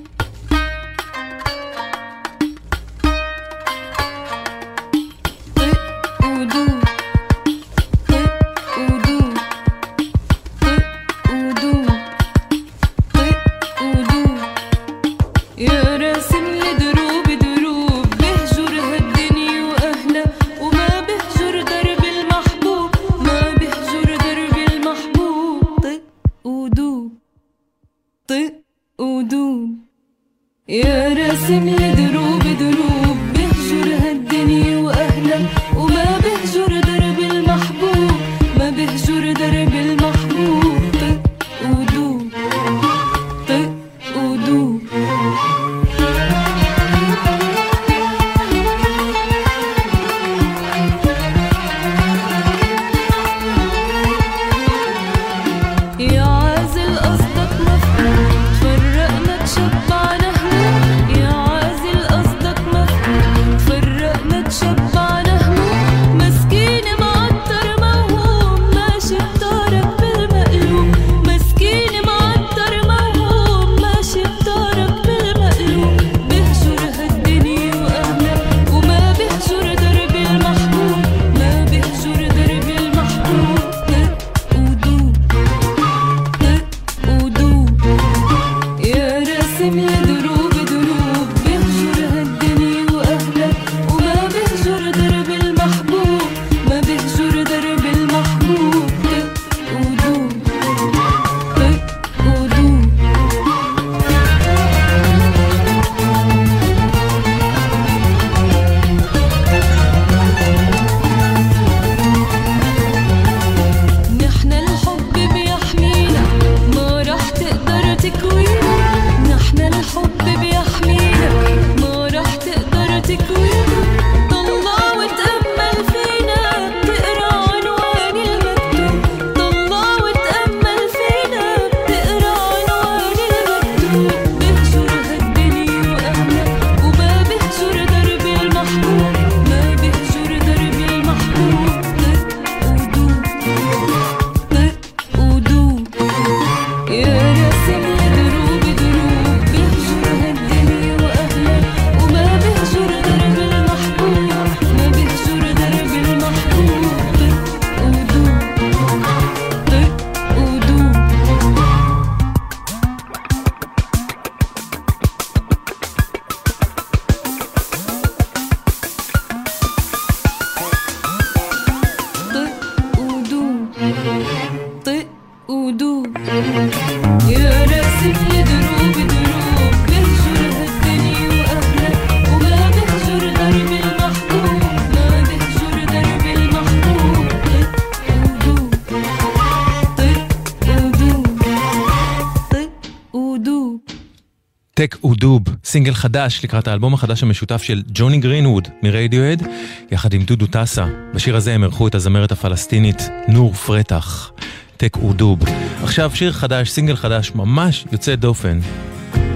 סינגל 195.79 195.95
חדש 195.95 196.41
לקראת 196.45 196.69
האלבום 196.69 196.95
החדש 196.95 197.23
המשותף 197.23 197.63
של 197.63 197.83
ג'וני 197.95 198.19
גרינווד 198.19 198.69
מרדיואד, 198.83 199.43
יחד 199.91 200.13
עם 200.13 200.23
דודו 200.23 200.47
טסה. 200.47 200.87
בשיר 201.15 201.37
הזה 201.37 201.55
הם 201.55 201.63
אירחו 201.63 201.89
את 201.89 201.95
הזמרת 201.95 202.33
הפלסטינית 202.33 203.09
נור 203.29 203.55
פרטח. 203.55 204.31
טק 204.77 204.97
אודוב. 204.97 205.39
עכשיו 205.83 206.11
שיר 206.15 206.33
חדש, 206.33 206.71
סינגל 206.71 206.97
חדש, 206.97 207.33
ממש 207.35 207.85
יוצא 207.93 208.15
דופן, 208.15 208.59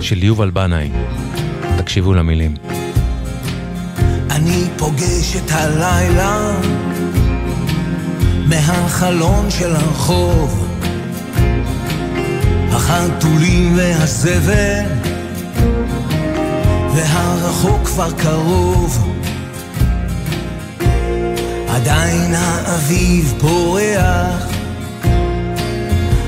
של 0.00 0.24
יובל 0.24 0.50
בנאי. 0.50 0.90
תקשיבו 1.78 2.14
למילים. 2.14 2.54
אני 4.30 4.64
פוגש 4.76 5.36
את 5.36 5.50
הלילה 5.50 6.60
מהחלון 8.48 9.50
של 9.50 9.76
הרחוב 9.76 10.68
החתולים 12.70 13.76
והזבל 13.76 15.11
והרחוק 16.94 17.86
כבר 17.86 18.10
קרוב. 18.12 19.08
עדיין 21.68 22.34
האביב 22.34 23.34
פורח. 23.40 24.46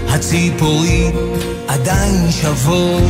הציפורים 0.09 1.15
עדיין 1.69 2.31
שוות. 2.31 3.03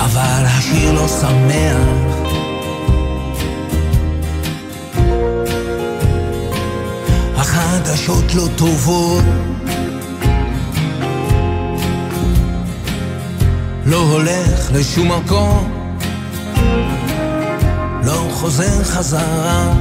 אבל 0.00 0.44
השיר 0.46 0.92
לא 0.92 1.08
שמח. 1.08 2.10
החדשות 7.36 8.34
לא 8.34 8.48
טובות 8.56 9.24
לא 13.90 13.96
הולך 13.96 14.72
לשום 14.72 15.12
מקום. 15.12 15.90
לא 18.04 18.28
חוזר 18.30 18.84
חזרה. 18.84 19.72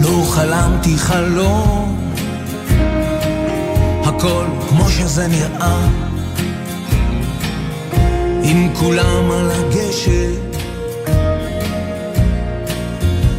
לא 0.00 0.24
חלמתי 0.30 0.98
חלום. 0.98 2.12
הכל 4.04 4.44
כמו 4.68 4.88
שזה 4.88 5.28
נראה. 5.28 5.88
עם 8.42 8.74
כולם 8.74 9.30
על 9.30 9.50
הגשר. 9.50 10.32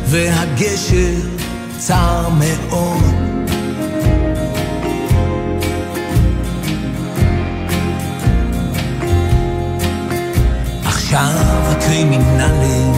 והגשר 0.05 1.13
צר 1.77 2.29
מאוד 2.29 3.22
עכשיו 11.13 11.63
הקרימינלים. 11.65 12.93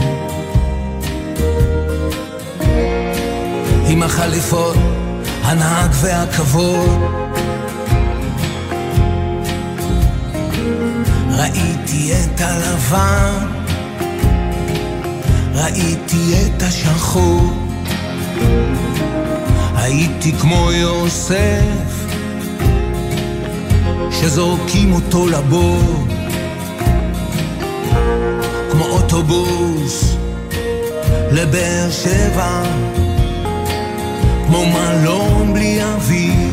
עם 3.87 4.03
החליפות, 4.03 4.75
הנהג 5.43 5.89
והכבוד. 5.93 6.99
ראיתי 11.29 12.13
את 12.13 12.41
הלבן, 12.41 13.47
ראיתי 15.53 16.33
את 16.45 16.61
השחור, 16.61 17.53
הייתי 19.75 20.31
כמו 20.31 20.71
יוסף, 20.71 22.05
שזורקים 24.11 24.93
אותו 24.93 25.27
לבור, 25.27 26.14
אוטובוס 29.15 30.15
לבאר 31.31 31.91
שבע, 31.91 32.63
כמו 34.47 34.65
מלון 34.65 35.53
בלי 35.53 35.83
אוויר. 35.83 36.51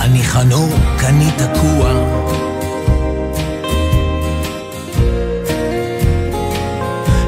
אני 0.00 0.22
חנוק, 0.22 1.04
אני 1.04 1.30
תקוע. 1.36 1.92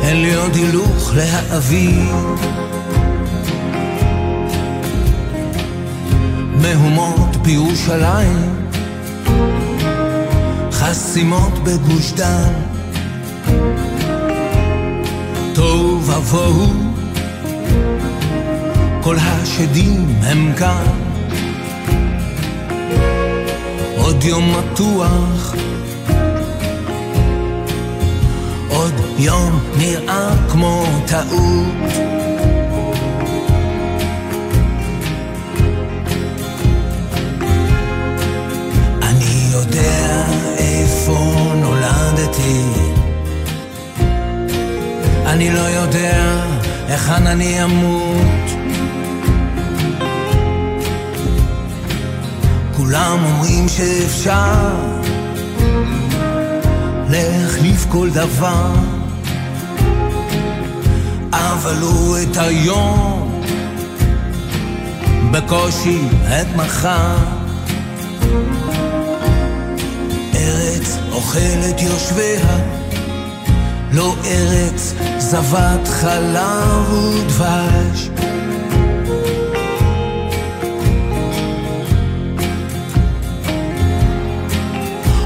אין 0.03 0.23
לי 0.23 0.35
עוד 0.35 0.55
הילוך 0.55 1.13
להעביר. 1.15 2.15
מהומות 6.63 7.28
בירושלים, 7.49 8.71
חסימות 10.73 11.59
בגוש 11.59 12.13
דן, 12.13 12.53
תוהו 15.55 16.01
ובוהו, 16.03 16.73
כל 19.03 19.17
השדים 19.19 20.07
הם 20.23 20.53
כאן. 20.59 20.87
עוד 23.97 24.25
יום 24.25 24.45
מתוח, 24.59 25.55
עוד 28.69 28.95
יום 29.19 29.61
נראה 29.79 30.49
כמו 30.49 30.87
טעות. 31.07 32.18
אני 45.29 45.51
לא 45.51 45.61
יודע 45.61 46.45
היכן 46.89 47.27
אני 47.27 47.65
אמות. 47.65 48.27
כולם 52.77 53.19
אומרים 53.25 53.69
שאפשר 53.69 54.75
להחליף 57.11 57.87
כל 57.89 58.11
דבר, 58.11 58.73
אבל 61.33 61.75
לא 61.81 62.17
את 62.23 62.37
היום, 62.37 63.43
בקושי 65.31 66.01
את 66.29 66.57
מחר. 66.57 67.17
ארץ 70.35 70.99
אוכלת 71.13 71.83
יושביה, 71.83 72.78
לא 73.93 74.15
ארץ 74.25 74.95
זבת 75.19 75.89
חלב 75.89 76.93
ודבש. 76.93 78.11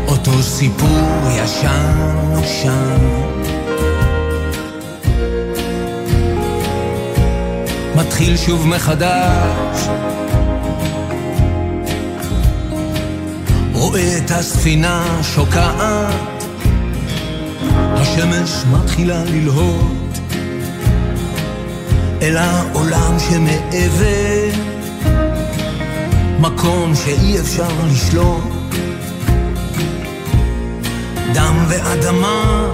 אותו 0.08 0.42
סיפור 0.42 1.28
ישן 1.30 1.96
נושן. 2.32 2.98
מתחיל 7.96 8.36
שוב 8.36 8.66
מחדש. 8.68 9.88
רואה 13.72 14.18
את 14.18 14.30
הספינה 14.30 15.20
שוקעת, 15.22 16.31
השמש 18.14 18.64
מתחילה 18.72 19.24
ללהות 19.24 20.18
אל 22.22 22.36
העולם 22.36 23.18
שמעבר, 23.18 24.50
מקום 26.40 26.94
שאי 26.94 27.38
אפשר 27.40 27.68
לשלוט. 27.92 28.42
דם 31.34 31.64
ואדמה. 31.68 32.68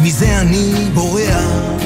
מזה 0.00 0.40
אני 0.40 0.88
בורח. 0.94 1.85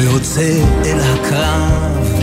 יוצא 0.00 0.62
אל 0.84 0.98
הקרב. 1.00 2.22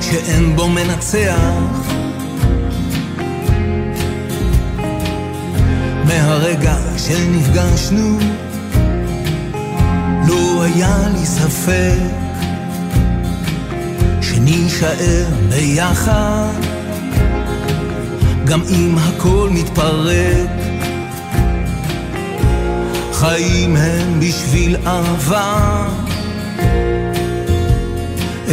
שאין 0.00 0.56
בו 0.56 0.68
מנצח. 0.68 1.90
מהרגע 6.04 6.74
שנפגשנו 6.96 8.18
לא 10.28 10.62
היה 10.62 11.08
לי 11.12 11.26
ספק 11.26 11.98
שנישאר 14.22 15.26
ביחד 15.48 16.52
גם 18.44 18.62
אם 18.70 18.96
הכל 18.98 19.48
מתפרק 19.52 20.59
חיים 23.20 23.76
הם 23.76 24.20
בשביל 24.20 24.76
אהבה. 24.86 25.86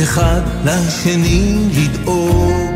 אחד 0.03 0.41
לשני 0.65 1.69
לדאוג 1.73 2.66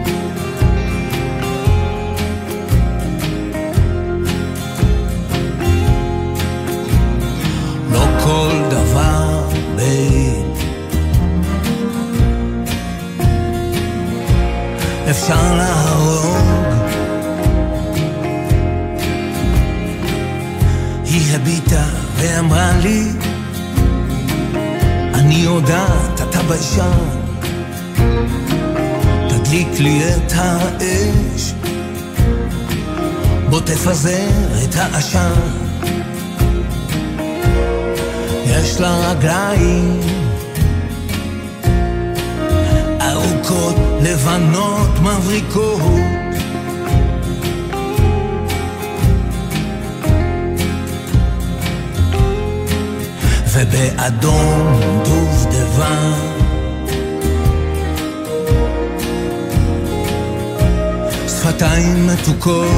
שפתיים 61.71 62.07
מתוקות. 62.07 62.71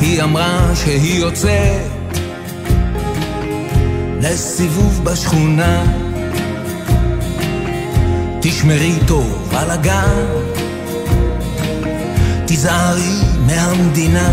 היא 0.00 0.22
אמרה 0.22 0.70
שהיא 0.74 1.20
יוצאת 1.20 1.90
לסיבוב 4.20 5.04
בשכונה. 5.04 5.84
תשמרי 8.40 8.98
טוב 9.06 9.52
על 9.56 9.70
הגן 9.70 10.26
תיזהרי 12.46 13.20
מהמדינה. 13.46 14.30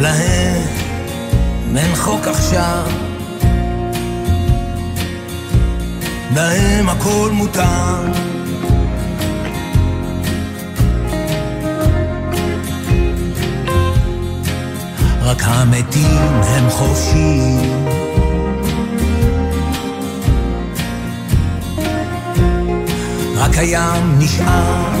להם 0.00 1.76
אין 1.76 1.94
חוק 1.94 2.26
עכשיו 2.26 3.05
להם 6.34 6.88
הכל 6.88 7.30
מותר. 7.32 8.12
רק 15.20 15.42
המתים 15.44 16.42
הם 16.42 16.70
חופשיים. 16.70 17.86
רק 23.36 23.58
הים 23.58 24.18
נשאר. 24.18 24.96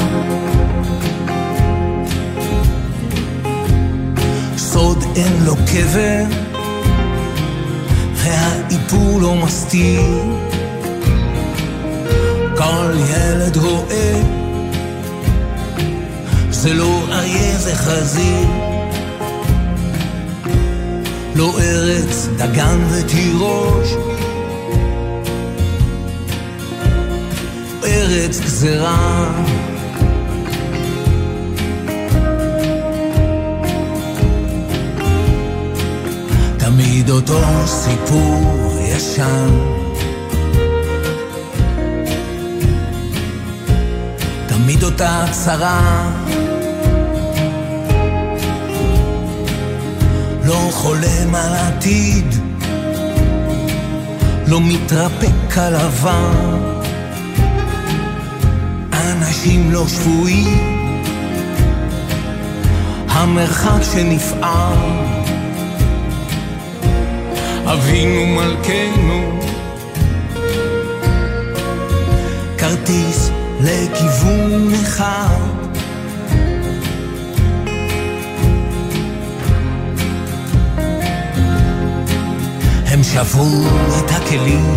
סוד 4.56 5.04
אין 5.16 5.32
לו 5.44 5.54
קבר 5.56 6.24
והאיפור 8.14 9.20
לא 9.20 9.34
מסתיר 9.34 10.45
כל 12.66 12.92
ילד 13.10 13.56
רואה. 13.56 14.22
זה 16.50 16.74
לא 16.74 17.00
אריה 17.12 17.58
זה 17.58 17.74
חזיר. 17.74 18.48
לא 21.34 21.52
ארץ 21.60 22.28
דגן 22.36 22.78
ותירוש. 22.90 23.94
ארץ 27.84 28.40
גזרה. 28.40 29.32
תמיד 36.58 37.10
אותו 37.10 37.40
סיפור 37.66 38.78
ישן 38.80 39.75
תמיד 44.56 44.82
אותה 44.82 45.24
צרה. 45.30 46.10
לא 50.44 50.68
חולם 50.70 51.34
על 51.34 51.54
העתיד 51.54 52.34
לא 54.46 54.60
מתרפק 54.60 55.58
על 55.58 55.74
עבר. 55.74 56.30
אנשים 58.92 59.72
לא 59.72 59.88
שפויים 59.88 61.02
המרחק 63.08 63.82
שנפער. 63.92 64.76
אבינו 67.64 68.26
מלכנו 68.26 69.40
כרטיס 72.58 73.35
לכיוון 73.60 74.74
אחד. 74.74 75.36
הם 82.86 83.02
שברו 83.02 83.62
את 83.98 84.10
הכלים. 84.10 84.74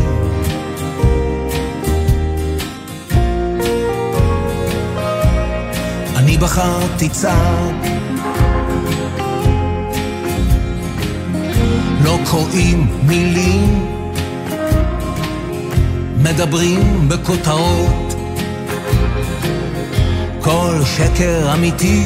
אני 6.15 6.37
בחרתי 6.37 7.09
צד 7.09 7.73
לא 12.03 12.17
קוראים 12.31 12.87
מילים. 13.07 13.85
מדברים 16.23 17.09
בכותרות 17.09 18.08
כל 20.49 20.81
שקר 20.85 21.53
אמיתי 21.53 22.03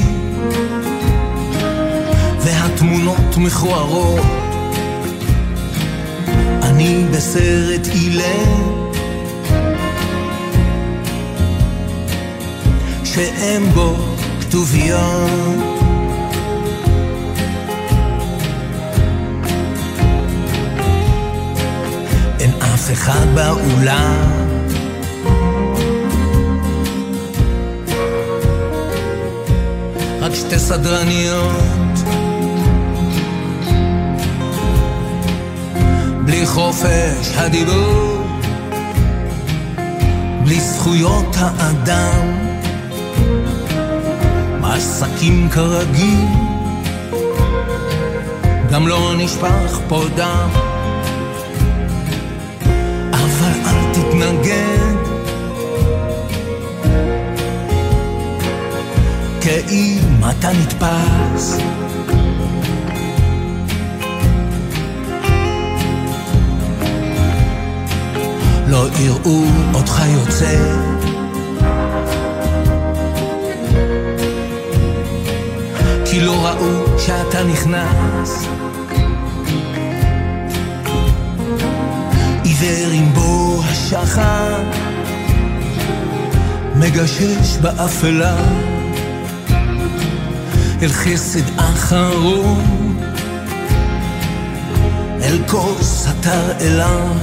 והתמונות 2.39 3.37
מכוערות. 3.37 4.25
אני 6.61 7.05
בסרט 7.11 7.87
אילם 7.87 8.91
שאין 13.03 13.69
בו 13.73 13.95
כתוביות 14.41 15.59
אין 22.39 22.51
אף 22.61 22.91
אחד 22.91 23.25
באולם 23.35 24.42
רק 30.33 30.39
שתי 30.39 30.59
סדרניות. 30.59 31.97
בלי 36.25 36.45
חופש 36.45 37.31
הדיבור 37.35 38.25
בלי 40.43 40.59
זכויות 40.59 41.35
האדם. 41.37 42.43
עסקים 44.63 45.49
כרגיל 45.49 46.25
גם 48.71 48.87
לא 48.87 49.13
נשפך 49.17 49.79
פה 49.87 50.03
דם 50.15 50.62
אתה 60.39 60.49
נתפס. 60.51 61.57
לא 68.67 68.87
יראו 68.99 69.43
אותך 69.73 70.01
יוצא. 70.13 70.75
כי 76.05 76.21
לא 76.21 76.45
ראו 76.45 76.99
שאתה 76.99 77.43
נכנס. 77.43 78.47
עיוור 82.43 82.91
עם 82.91 83.13
בוא 83.13 83.63
השחר, 83.63 84.63
מגשש 86.75 87.57
באפלה. 87.61 88.35
אל 90.83 90.89
חסד 90.89 91.59
אחרון, 91.59 92.97
אל 95.21 95.37
כוס 95.47 96.07
התרעלה. 96.07 97.13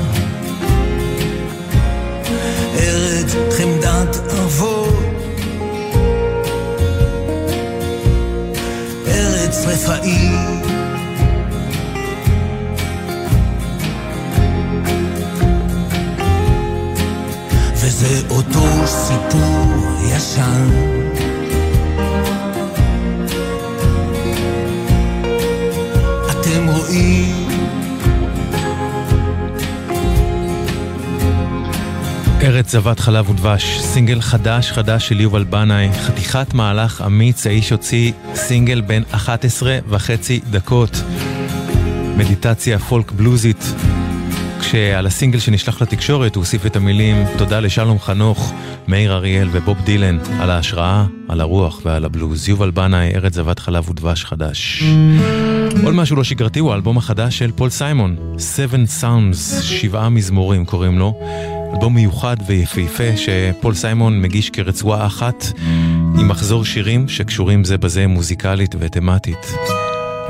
ארץ 2.79 3.35
חמדת 3.57 4.17
אבות, 4.17 4.95
ארץ 9.07 9.65
רפאים. 9.67 10.61
וזה 17.75 18.21
אותו 18.31 18.87
סיפור 18.87 19.75
ישן. 20.17 21.10
רואים 26.71 27.49
ארץ 32.43 32.73
זבת 32.73 33.01
חלב 33.01 33.31
ודבש, 33.31 33.81
סינגל 33.81 34.21
חדש 34.21 34.73
חדש 34.73 35.09
של 35.09 35.21
יובל 35.21 35.45
בנאי, 35.45 35.89
חתיכת 35.93 36.55
מהלך 36.55 37.03
אמיץ, 37.07 37.47
האיש 37.47 37.73
הוציא 37.73 38.13
סינגל 38.35 38.81
בן 38.81 39.03
11 39.11 39.79
וחצי 39.89 40.41
דקות. 40.51 41.03
מדיטציה 42.17 42.79
פולק 42.79 43.13
בלוזית, 43.13 43.75
כשעל 44.61 45.07
הסינגל 45.07 45.39
שנשלח 45.39 45.83
לתקשורת 45.83 46.35
הוא 46.35 46.43
הוסיף 46.43 46.67
את 46.67 46.77
המילים 46.77 47.17
תודה 47.39 47.61
לשלום 47.61 47.99
חנוך, 47.99 48.53
מאיר 48.89 49.13
אריאל 49.13 49.49
ובוב 49.53 49.79
דילן 49.85 50.19
על 50.41 50.51
ההשראה, 50.51 51.05
על 51.29 51.41
הרוח 51.41 51.81
ועל 51.85 52.05
הבלוז. 52.05 52.49
יובל 52.49 52.71
בנאי, 52.71 53.15
ארץ 53.15 53.35
זבת 53.35 53.59
חלב 53.59 53.91
ודבש 53.91 54.25
חדש. 54.25 54.85
עוד 55.85 55.95
משהו 55.95 56.17
לא 56.17 56.25
שגרתי 56.25 56.59
הוא 56.59 56.73
האלבום 56.73 56.99
החדש 56.99 57.39
של 57.39 57.51
פול 57.53 57.71
סיימון, 57.71 58.17
Seven 58.37 59.03
Psalms, 59.03 59.63
שבעה 59.63 60.09
מזמורים 60.09 60.65
קוראים 60.65 60.99
לו. 60.99 61.21
אלבום 61.75 61.95
מיוחד 61.95 62.37
ויפהפה 62.47 63.17
שפול 63.17 63.75
סיימון 63.75 64.23
מגיש 64.23 64.51
כרצועה 64.51 65.07
אחת 65.07 65.45
עם 66.19 66.29
מחזור 66.29 66.65
שירים 66.65 67.09
שקשורים 67.09 67.65
זה 67.65 67.79
בזה 67.79 68.07
מוזיקלית 68.07 68.75
ותמטית. 68.79 69.53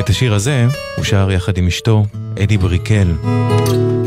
את 0.00 0.08
השיר 0.08 0.34
הזה 0.34 0.66
הוא 0.96 1.04
שר 1.04 1.30
יחד 1.30 1.58
עם 1.58 1.66
אשתו, 1.66 2.06
אדי 2.42 2.58
בריקל. 2.58 3.12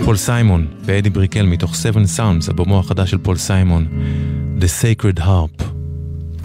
פול 0.06 0.18
סיימון 0.18 0.68
ואדי 0.86 1.10
בריקל 1.10 1.46
מתוך 1.46 1.74
Seven 1.74 2.18
Psalms, 2.18 2.50
אלבומו 2.50 2.80
החדש 2.80 3.12
של 3.12 3.18
פול 3.18 3.38
סיימון, 3.38 3.88
The 4.60 4.64
Sacred 4.64 5.20
Harp. 5.20 5.64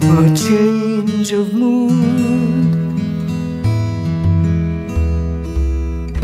a 0.01 0.35
change 0.35 1.31
of 1.31 1.53
mood. 1.53 2.78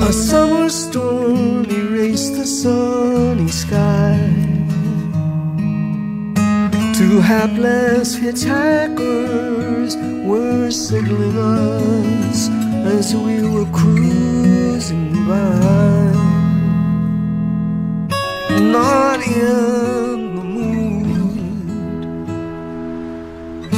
A 0.08 0.14
summer 0.14 0.70
storm 0.70 1.66
erased 1.66 2.36
the 2.36 2.45
sunny 2.45 3.47
sky. 3.47 4.20
Two 6.93 7.20
hapless 7.22 8.16
hitchhikers 8.16 9.95
were 10.24 10.70
signaling 10.70 11.36
us 11.39 12.49
as 12.86 13.16
we 13.16 13.41
were 13.49 13.66
cruising 13.72 15.26
by. 15.28 16.14
Not 18.62 19.22
in 19.26 20.36
the 20.36 20.43
mood 20.43 21.39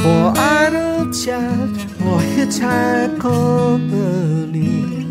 for 0.02 0.34
idle 0.36 1.10
chat 1.10 1.72
or 2.04 2.20
hitchhike 2.36 3.18
company. 3.18 5.07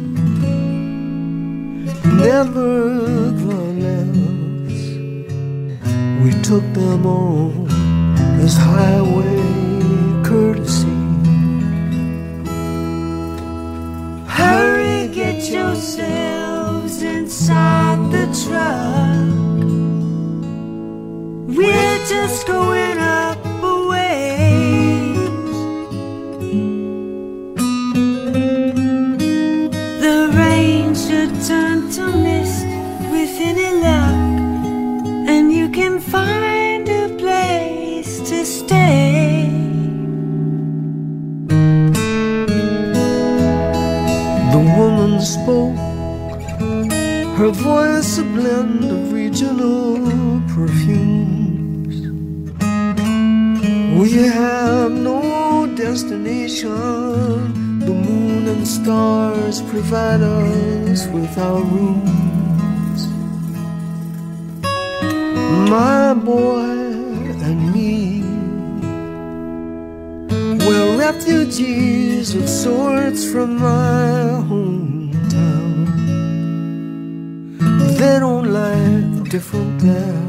Nevertheless, 2.18 4.18
we 6.24 6.32
took 6.41 6.63
them 6.74 7.05
on 7.05 7.68
as 8.41 8.57
highway 8.57 9.43
courtesy. 10.24 10.88
Hurry, 14.28 15.07
get 15.09 15.49
yourselves 15.49 17.01
inside 17.01 18.11
the 18.11 18.26
truck. 18.43 19.28
We're 21.55 22.05
just 22.07 22.47
going 22.47 22.97
up 22.97 23.26
her 47.47 47.53
voice 47.53 48.17
a 48.17 48.23
blend 48.23 48.83
of 48.83 49.13
regional 49.13 50.41
perfumes. 50.53 51.95
We 53.97 54.11
have 54.27 54.91
no 54.91 55.73
destination. 55.73 57.79
The 57.79 57.93
moon 57.93 58.49
and 58.49 58.63
the 58.63 58.65
stars 58.65 59.61
provide 59.61 60.21
us 60.21 61.07
with 61.07 61.37
our 61.37 61.61
rooms. 61.61 63.07
My 65.69 66.13
boy 66.13 66.65
and 67.47 67.73
me 67.73 68.23
we're 70.67 70.97
refugees 70.97 72.35
of 72.35 72.49
sorts 72.49 73.23
from 73.31 73.55
my 73.55 74.43
hometown. 74.49 74.66
They 77.97 78.19
don't 78.19 78.53
like 78.53 79.27
different 79.27 79.79
there. 79.81 80.21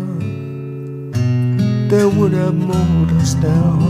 They 1.90 2.06
would 2.06 2.32
have 2.32 2.54
mowed 2.54 3.12
us 3.20 3.34
down. 3.34 3.82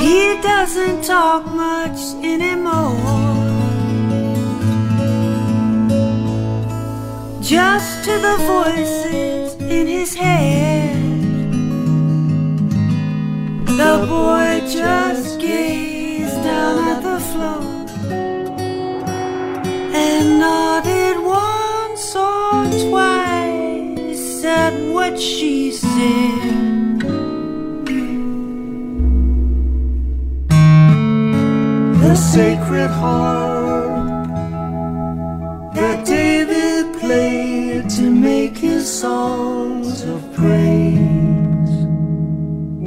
He 0.00 0.40
doesn't 0.40 1.04
talk 1.04 1.44
much 1.44 2.00
anymore. 2.24 2.96
Just 7.42 8.04
to 8.04 8.12
the 8.26 8.36
voices 8.48 9.54
in 9.60 9.86
his 9.86 10.14
head. 10.14 10.96
The 13.66 14.06
boy 14.08 14.66
just 14.66 15.38
gazed 15.38 16.42
down 16.42 16.78
at 16.88 17.02
the 17.02 17.20
floor 17.20 17.73
and 20.06 20.38
nodded 20.38 21.16
once 21.18 22.14
or 22.14 22.64
twice 22.84 24.44
at 24.44 24.74
what 24.94 25.18
she 25.18 25.72
said. 25.72 27.00
The 32.02 32.14
sacred 32.16 32.90
harp 33.00 34.34
that 35.74 36.04
David 36.04 36.84
played 37.00 37.88
to 37.98 38.04
make 38.10 38.56
his 38.58 38.84
songs 39.02 40.02
of 40.14 40.20
praise. 40.34 41.74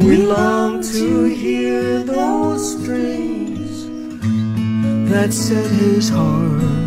We 0.04 0.18
long 0.18 0.84
to 0.94 1.24
hear 1.26 2.04
those 2.04 2.64
strings 2.76 3.76
that 5.12 5.34
set 5.34 5.70
his 5.72 6.10
heart 6.10 6.87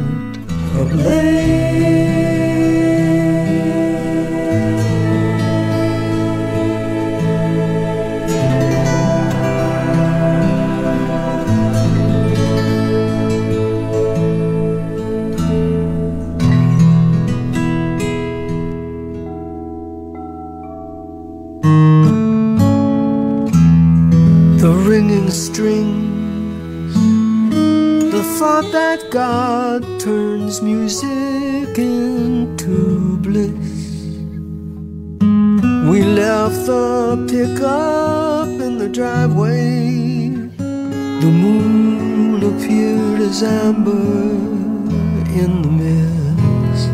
the 24.61 24.71
ringing 24.87 25.31
strings 25.31 26.20
thought 28.39 28.69
that 28.73 29.01
God 29.11 29.83
turns 29.99 30.63
music 30.63 31.71
into 31.79 33.17
bliss. 33.25 33.81
We 35.91 35.99
left 36.23 36.67
the 36.67 36.89
pickup 37.31 38.49
in 38.67 38.79
the 38.83 38.89
driveway. 38.89 40.31
The 41.23 41.31
moon 41.43 42.43
appeared 42.51 43.21
as 43.29 43.43
amber 43.43 44.11
in 45.43 45.53
the 45.65 45.73
mist. 45.81 46.89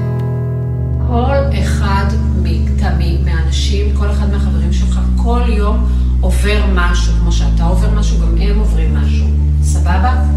כל 1.09 1.37
אחד 1.62 2.07
מהאנשים, 3.24 3.97
כל 3.97 4.11
אחד 4.11 4.30
מהחברים 4.32 4.72
שלך, 4.72 5.01
כל 5.16 5.43
יום 5.49 5.87
עובר 6.20 6.64
משהו, 6.74 7.12
כמו 7.20 7.32
שאתה 7.32 7.64
עובר 7.64 7.91
משהו, 7.91 8.18
גם 8.20 8.37
הם 8.41 8.59
עוברים 8.59 8.95
משהו, 8.95 9.26
סבבה? 9.62 10.36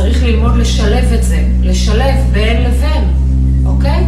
וצריך 0.00 0.22
ללמוד 0.22 0.56
לשלב 0.56 1.12
את 1.12 1.22
זה, 1.22 1.44
לשלב 1.62 2.14
בין 2.32 2.62
לבין, 2.62 3.04
אוקיי? 3.66 4.06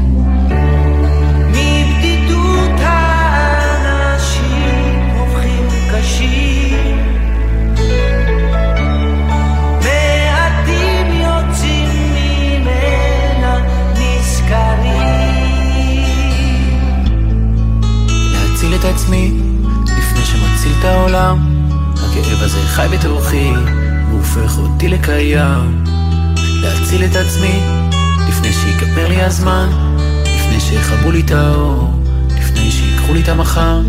את 18.82 18.84
עצמי 18.84 19.32
לפני 19.84 20.24
שמציל 20.24 20.72
את 20.78 20.84
העולם 20.84 21.38
הכאב 21.94 22.42
הזה 22.42 22.58
חי 22.58 22.86
בתוכי 22.92 23.50
והופך 24.12 24.58
אותי 24.58 24.88
לקיים. 24.88 25.84
להציל 26.62 27.04
את 27.04 27.16
עצמי 27.16 27.60
לפני 28.28 28.52
שיגמר 28.52 29.08
לי 29.08 29.22
הזמן 29.22 29.68
לפני 30.20 30.60
שיכבו 30.60 31.10
לי 31.10 31.20
את 31.20 31.30
האור 31.30 31.90
לפני 32.38 32.70
שיקחו 32.70 33.14
לי 33.14 33.20
את 33.20 33.28
המחר. 33.28 33.80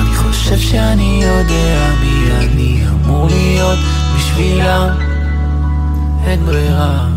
אני 0.00 0.14
חושב 0.16 0.58
שאני 0.58 1.20
יודע 1.24 1.90
מי 2.00 2.30
אני 2.32 2.82
אמור 2.88 3.26
להיות 3.26 3.78
בשבילם. 4.16 4.88
אין 6.26 6.46
ברירה 6.46 7.08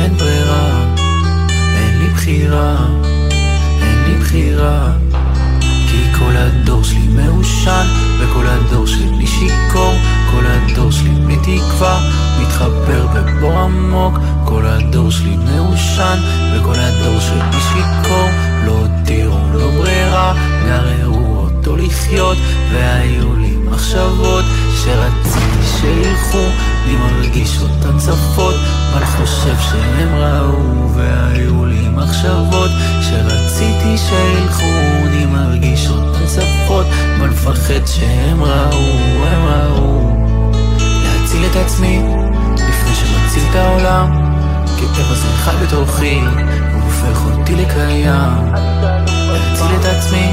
אין 0.00 0.16
ברירה 0.16 0.84
אין 1.76 1.98
לי 1.98 2.08
בחירה 2.08 2.76
אין 3.82 4.04
לי 4.06 4.14
בחירה. 4.20 4.92
כי 5.60 6.18
כל 6.18 6.36
הדור 6.36 6.84
שלי 6.84 7.08
מעושן 7.08 7.86
וכל 8.18 8.46
הדור 8.46 8.86
שלי 8.86 9.26
שיכור 9.26 9.94
כל 10.32 10.44
הדור 10.46 10.90
שלי 10.90 11.10
בלי 11.10 11.36
תקווה 11.36 12.10
מתחבר 12.40 13.06
בבור 13.14 13.58
עמוק. 13.58 14.18
כל 14.44 14.66
הדור 14.66 15.10
שלי 15.10 15.36
מעושן 15.36 16.18
וכל 16.54 16.74
הדור 16.74 17.20
שלי 17.20 17.60
שיכור. 17.60 18.28
לא 18.66 18.72
הותירו 18.72 19.38
לו 19.52 19.72
ברירה 19.72 20.34
גררו 20.66 21.36
אותו 21.36 21.76
לחיות. 21.76 22.36
והיו 22.72 23.36
לי 23.36 23.56
מחשבות 23.56 24.44
שרציתי 24.84 25.62
שילכו. 25.80 26.46
אני 26.84 26.96
מרגיש 26.96 27.58
אותן 27.62 27.98
צפות 27.98 28.54
אבל 28.92 29.04
חושב 29.04 29.54
שהם 29.58 30.14
ראו? 30.14 30.94
והיו 30.94 31.64
לי 31.64 31.88
מחשבות 31.88 32.70
שרציתי 33.02 33.98
שילכו. 33.98 34.64
אני 35.06 35.26
מרגיש 35.26 35.88
אותן 35.88 36.26
צפות 36.26 36.86
אבל 37.18 37.28
מפחד 37.28 37.86
שהם 37.86 38.42
ראו, 38.42 39.26
הם 39.26 39.44
ראו 39.44 40.21
להציל 41.42 41.60
את 41.60 41.66
עצמי. 41.66 42.02
לפני 42.54 42.94
שמציל 42.94 43.42
את 43.50 43.54
העולם 43.54 44.32
כאב 44.76 45.10
הזה 45.10 45.28
חי 45.28 45.56
בתוכי 45.66 46.20
הוא 46.72 46.82
הופך 46.82 47.24
אותי 47.24 47.54
לקיים. 47.54 48.52
להציל 49.08 49.76
את 49.80 49.84
עצמי 49.84 50.32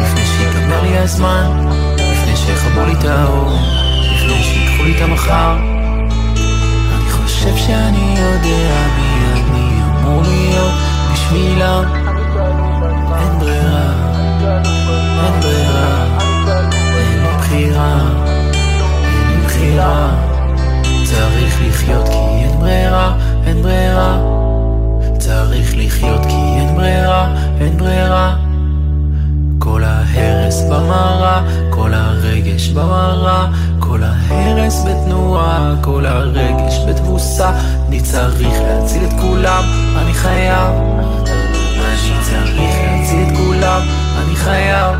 לפני 0.00 0.26
שיגמר 0.26 0.82
לי 0.82 0.98
הזמן 0.98 1.66
לפני 1.94 2.36
שיכבו 2.36 2.86
לי 2.86 2.92
את 2.92 3.04
האור 3.04 3.58
לפני 4.00 4.42
שיקחו 4.42 4.84
לי 4.84 4.96
את 4.96 5.02
המחר. 5.02 5.56
אני 6.94 7.10
חושב 7.10 7.56
שאני 7.56 8.14
יודע 8.18 8.86
מי 8.96 9.24
אני 9.32 9.82
אמור 10.00 10.22
להיות 10.22 10.74
בשבילם. 11.12 11.84
אין 13.16 13.38
ברירה 13.38 13.92
אין 15.24 15.40
ברירה 15.40 16.04
אין 16.94 17.38
בחירה 17.38 17.98
אין 19.04 19.44
בחירה 19.44 20.23
צריך 21.14 21.58
לחיות 21.66 22.08
כי 22.08 22.14
אין 22.14 22.58
ברירה 22.60 23.16
אין 23.46 23.62
ברירה 23.62 24.18
צריך 25.18 25.74
לחיות 25.76 26.22
כי 26.22 26.36
אין 26.58 26.74
ברירה 26.76 27.34
אין 27.60 27.78
ברירה 27.78 28.36
כל 29.58 29.84
ההרס 29.84 30.62
במראה, 30.62 31.42
כל 31.70 31.94
הרגש 31.94 32.68
במראה, 32.68 33.46
כל 33.78 34.00
ההרס 34.02 34.84
בתנועה, 34.84 35.74
כל 35.82 36.06
הרגש 36.06 36.78
בתבוסה. 36.88 37.50
אני 37.88 38.00
צריך 38.00 38.60
להציל 38.60 39.04
את 39.04 39.12
כולם, 39.20 39.64
אני 39.96 40.14
חייב. 40.14 40.72
אני 41.78 42.22
צריך 42.22 42.50
להציל 42.60 43.28
את 43.28 43.36
כולם, 43.36 43.80
אני 44.18 44.36
חייב. 44.36 44.96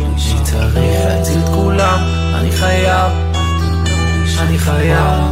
אני 0.00 0.44
צריך 0.44 0.76
להציל 1.06 1.38
את 1.44 1.48
כולם, 1.48 1.98
אני 2.34 2.52
חייב. 2.52 3.27
אני 4.38 4.58
חייב. 4.58 5.24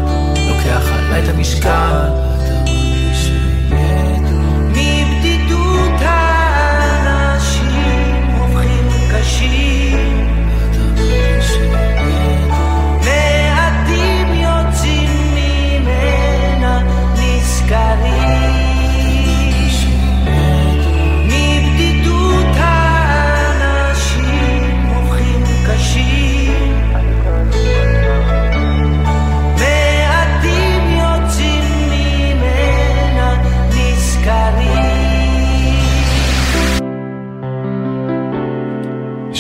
לוקח 0.48 0.92
עליי 0.92 1.24
את 1.24 1.28
המשקל. 1.28 2.25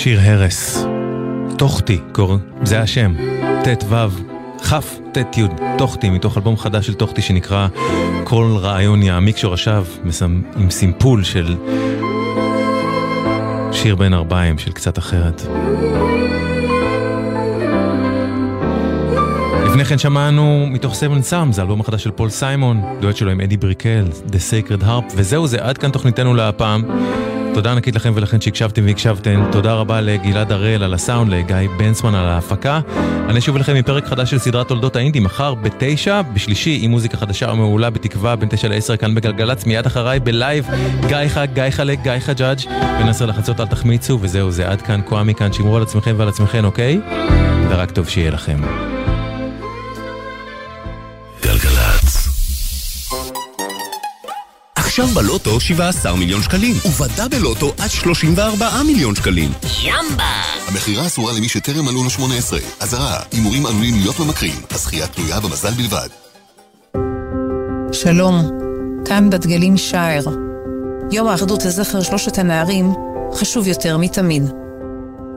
שיר 0.06 0.20
הרס. 0.20 0.86
תוכתי, 1.58 1.98
קוראים, 2.12 2.38
זה 2.62 2.80
השם. 2.80 3.14
ט"ו, 3.64 3.94
כ', 4.62 4.74
ט', 5.12 5.38
י', 5.38 5.46
תוכתי, 5.78 6.10
מתוך 6.10 6.36
אלבום 6.36 6.56
חדש 6.56 6.86
של 6.86 6.94
תוכתי 6.94 7.22
שנקרא 7.22 7.68
כל 8.24 8.56
רעיון 8.60 9.02
יעמיק 9.02 9.36
שורשיו, 9.36 9.86
עם 10.56 10.70
סימפול 10.70 11.24
של 11.24 11.56
שיר 13.72 13.96
בן 13.96 14.14
ארבעים 14.14 14.58
של 14.58 14.72
קצת 14.72 14.98
אחרת. 14.98 15.42
לפני 19.66 19.84
כן 19.84 19.98
שמענו 19.98 20.66
מתוך 20.70 20.94
סבן 20.94 21.22
סאם, 21.22 21.52
זה 21.52 21.60
האלבום 21.60 21.80
החדש 21.80 22.04
של 22.04 22.10
פול 22.10 22.30
סיימון, 22.30 22.82
דואט 23.00 23.16
שלו 23.16 23.30
עם 23.30 23.40
אדי 23.40 23.56
בריקל, 23.56 24.04
The 24.28 24.36
Sacred 24.50 24.82
Harp, 24.82 25.12
וזהו 25.16 25.46
זה, 25.46 25.58
עד 25.60 25.78
כאן 25.78 25.90
תוכניתנו 25.90 26.34
להפעם. 26.34 26.82
תודה 27.56 27.72
ענקית 27.72 27.96
לכם 27.96 28.12
ולכן 28.14 28.40
שהקשבתם 28.40 28.86
והקשבתן, 28.86 29.42
תודה 29.52 29.74
רבה 29.74 30.00
לגלעד 30.00 30.52
הראל 30.52 30.82
על 30.82 30.94
הסאונד, 30.94 31.32
לגיא 31.32 31.56
בנסמן 31.78 32.14
על 32.14 32.26
ההפקה. 32.26 32.80
אני 33.28 33.38
אשוב 33.38 33.56
אליכם 33.56 33.74
עם 33.74 33.82
פרק 33.82 34.06
חדש 34.06 34.30
של 34.30 34.38
סדרת 34.38 34.68
תולדות 34.68 34.96
האינדי, 34.96 35.20
מחר 35.20 35.54
בתשע, 35.54 36.22
בשלישי 36.22 36.78
עם 36.82 36.90
מוזיקה 36.90 37.16
חדשה 37.16 37.50
ומעולה 37.52 37.90
בתקווה 37.90 38.36
בין 38.36 38.48
תשע 38.48 38.68
לעשר 38.68 38.96
כאן 38.96 39.14
בגלגלצ, 39.14 39.66
מיד 39.66 39.86
אחריי 39.86 40.20
בלייב, 40.20 40.66
גיא 41.06 41.28
חג, 41.28 41.46
גיא 41.54 41.70
חלק, 41.70 41.98
גיא 42.02 42.18
חג'אג', 42.18 42.58
עשר 43.08 43.26
לחצות 43.26 43.60
אל 43.60 43.66
תחמיצו, 43.66 44.18
וזהו 44.20 44.50
זה, 44.50 44.68
עד 44.68 44.82
כאן, 44.82 45.00
קוואמי 45.04 45.34
כאן, 45.34 45.52
שמרו 45.52 45.76
על 45.76 45.82
עצמכם 45.82 46.14
ועל 46.16 46.28
עצמכן, 46.28 46.64
אוקיי? 46.64 47.00
ורק 47.68 47.90
טוב 47.90 48.08
שיהיה 48.08 48.30
לכם. 48.30 48.56
גלגלצ. 51.42 51.75
עכשיו 54.98 55.14
בלוטו 55.14 55.60
17 55.60 56.16
מיליון 56.16 56.42
שקלים, 56.42 56.76
ובדה 56.86 57.28
בלוטו 57.28 57.74
עד 57.78 57.90
34 57.90 58.82
מיליון 58.86 59.14
שקלים. 59.14 59.52
ימבה! 59.82 60.42
המכירה 60.68 61.06
אסורה 61.06 61.32
למי 61.32 61.48
שטרם 61.48 61.84
מלאו 61.84 62.04
לו 62.04 62.10
18. 62.10 62.60
אזהרה, 62.80 63.20
הימורים 63.32 63.66
עלולים 63.66 63.94
להיות 63.94 64.20
ממכרים. 64.20 64.60
הזכייה 64.70 65.06
תלויה 65.06 65.40
במזל 65.40 65.70
בלבד. 65.70 66.08
שלום, 67.92 68.50
כאן 69.04 69.30
בת 69.30 69.46
גלים 69.46 69.76
שער. 69.76 70.24
יום 71.12 71.28
האחדות 71.28 71.64
לזכר 71.64 72.02
שלושת 72.02 72.38
הנערים 72.38 72.92
חשוב 73.34 73.68
יותר 73.68 73.98
מתמיד. 73.98 74.42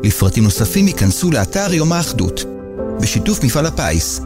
לפרטים 0.03 0.43
נוספים 0.43 0.88
ייכנסו 0.88 1.32
לאתר 1.32 1.74
יום 1.74 1.93
האחדות, 1.93 2.43
בשיתוף 3.01 3.43
מפעל 3.43 3.66
הפיס, 3.66 4.22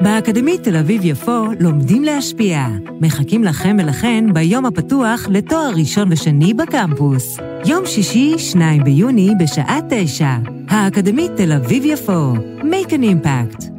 באקדמית 0.00 0.62
תל 0.62 0.76
אביב-יפו 0.76 1.44
לומדים 1.60 2.04
להשפיע. 2.04 2.66
מחכים 3.00 3.44
לכם 3.44 3.76
ולכן 3.80 4.24
ביום 4.32 4.66
הפתוח 4.66 5.28
לתואר 5.30 5.70
ראשון 5.76 6.12
ושני 6.12 6.54
בקמפוס. 6.54 7.38
יום 7.66 7.86
שישי, 7.86 8.38
2 8.38 8.84
ביוני, 8.84 9.30
בשעה 9.40 9.78
9. 9.88 10.36
האקדמית 10.68 11.30
תל 11.36 11.52
אביב-יפו. 11.52 12.32
Make 12.60 12.90
an 12.90 13.02
impact. 13.02 13.77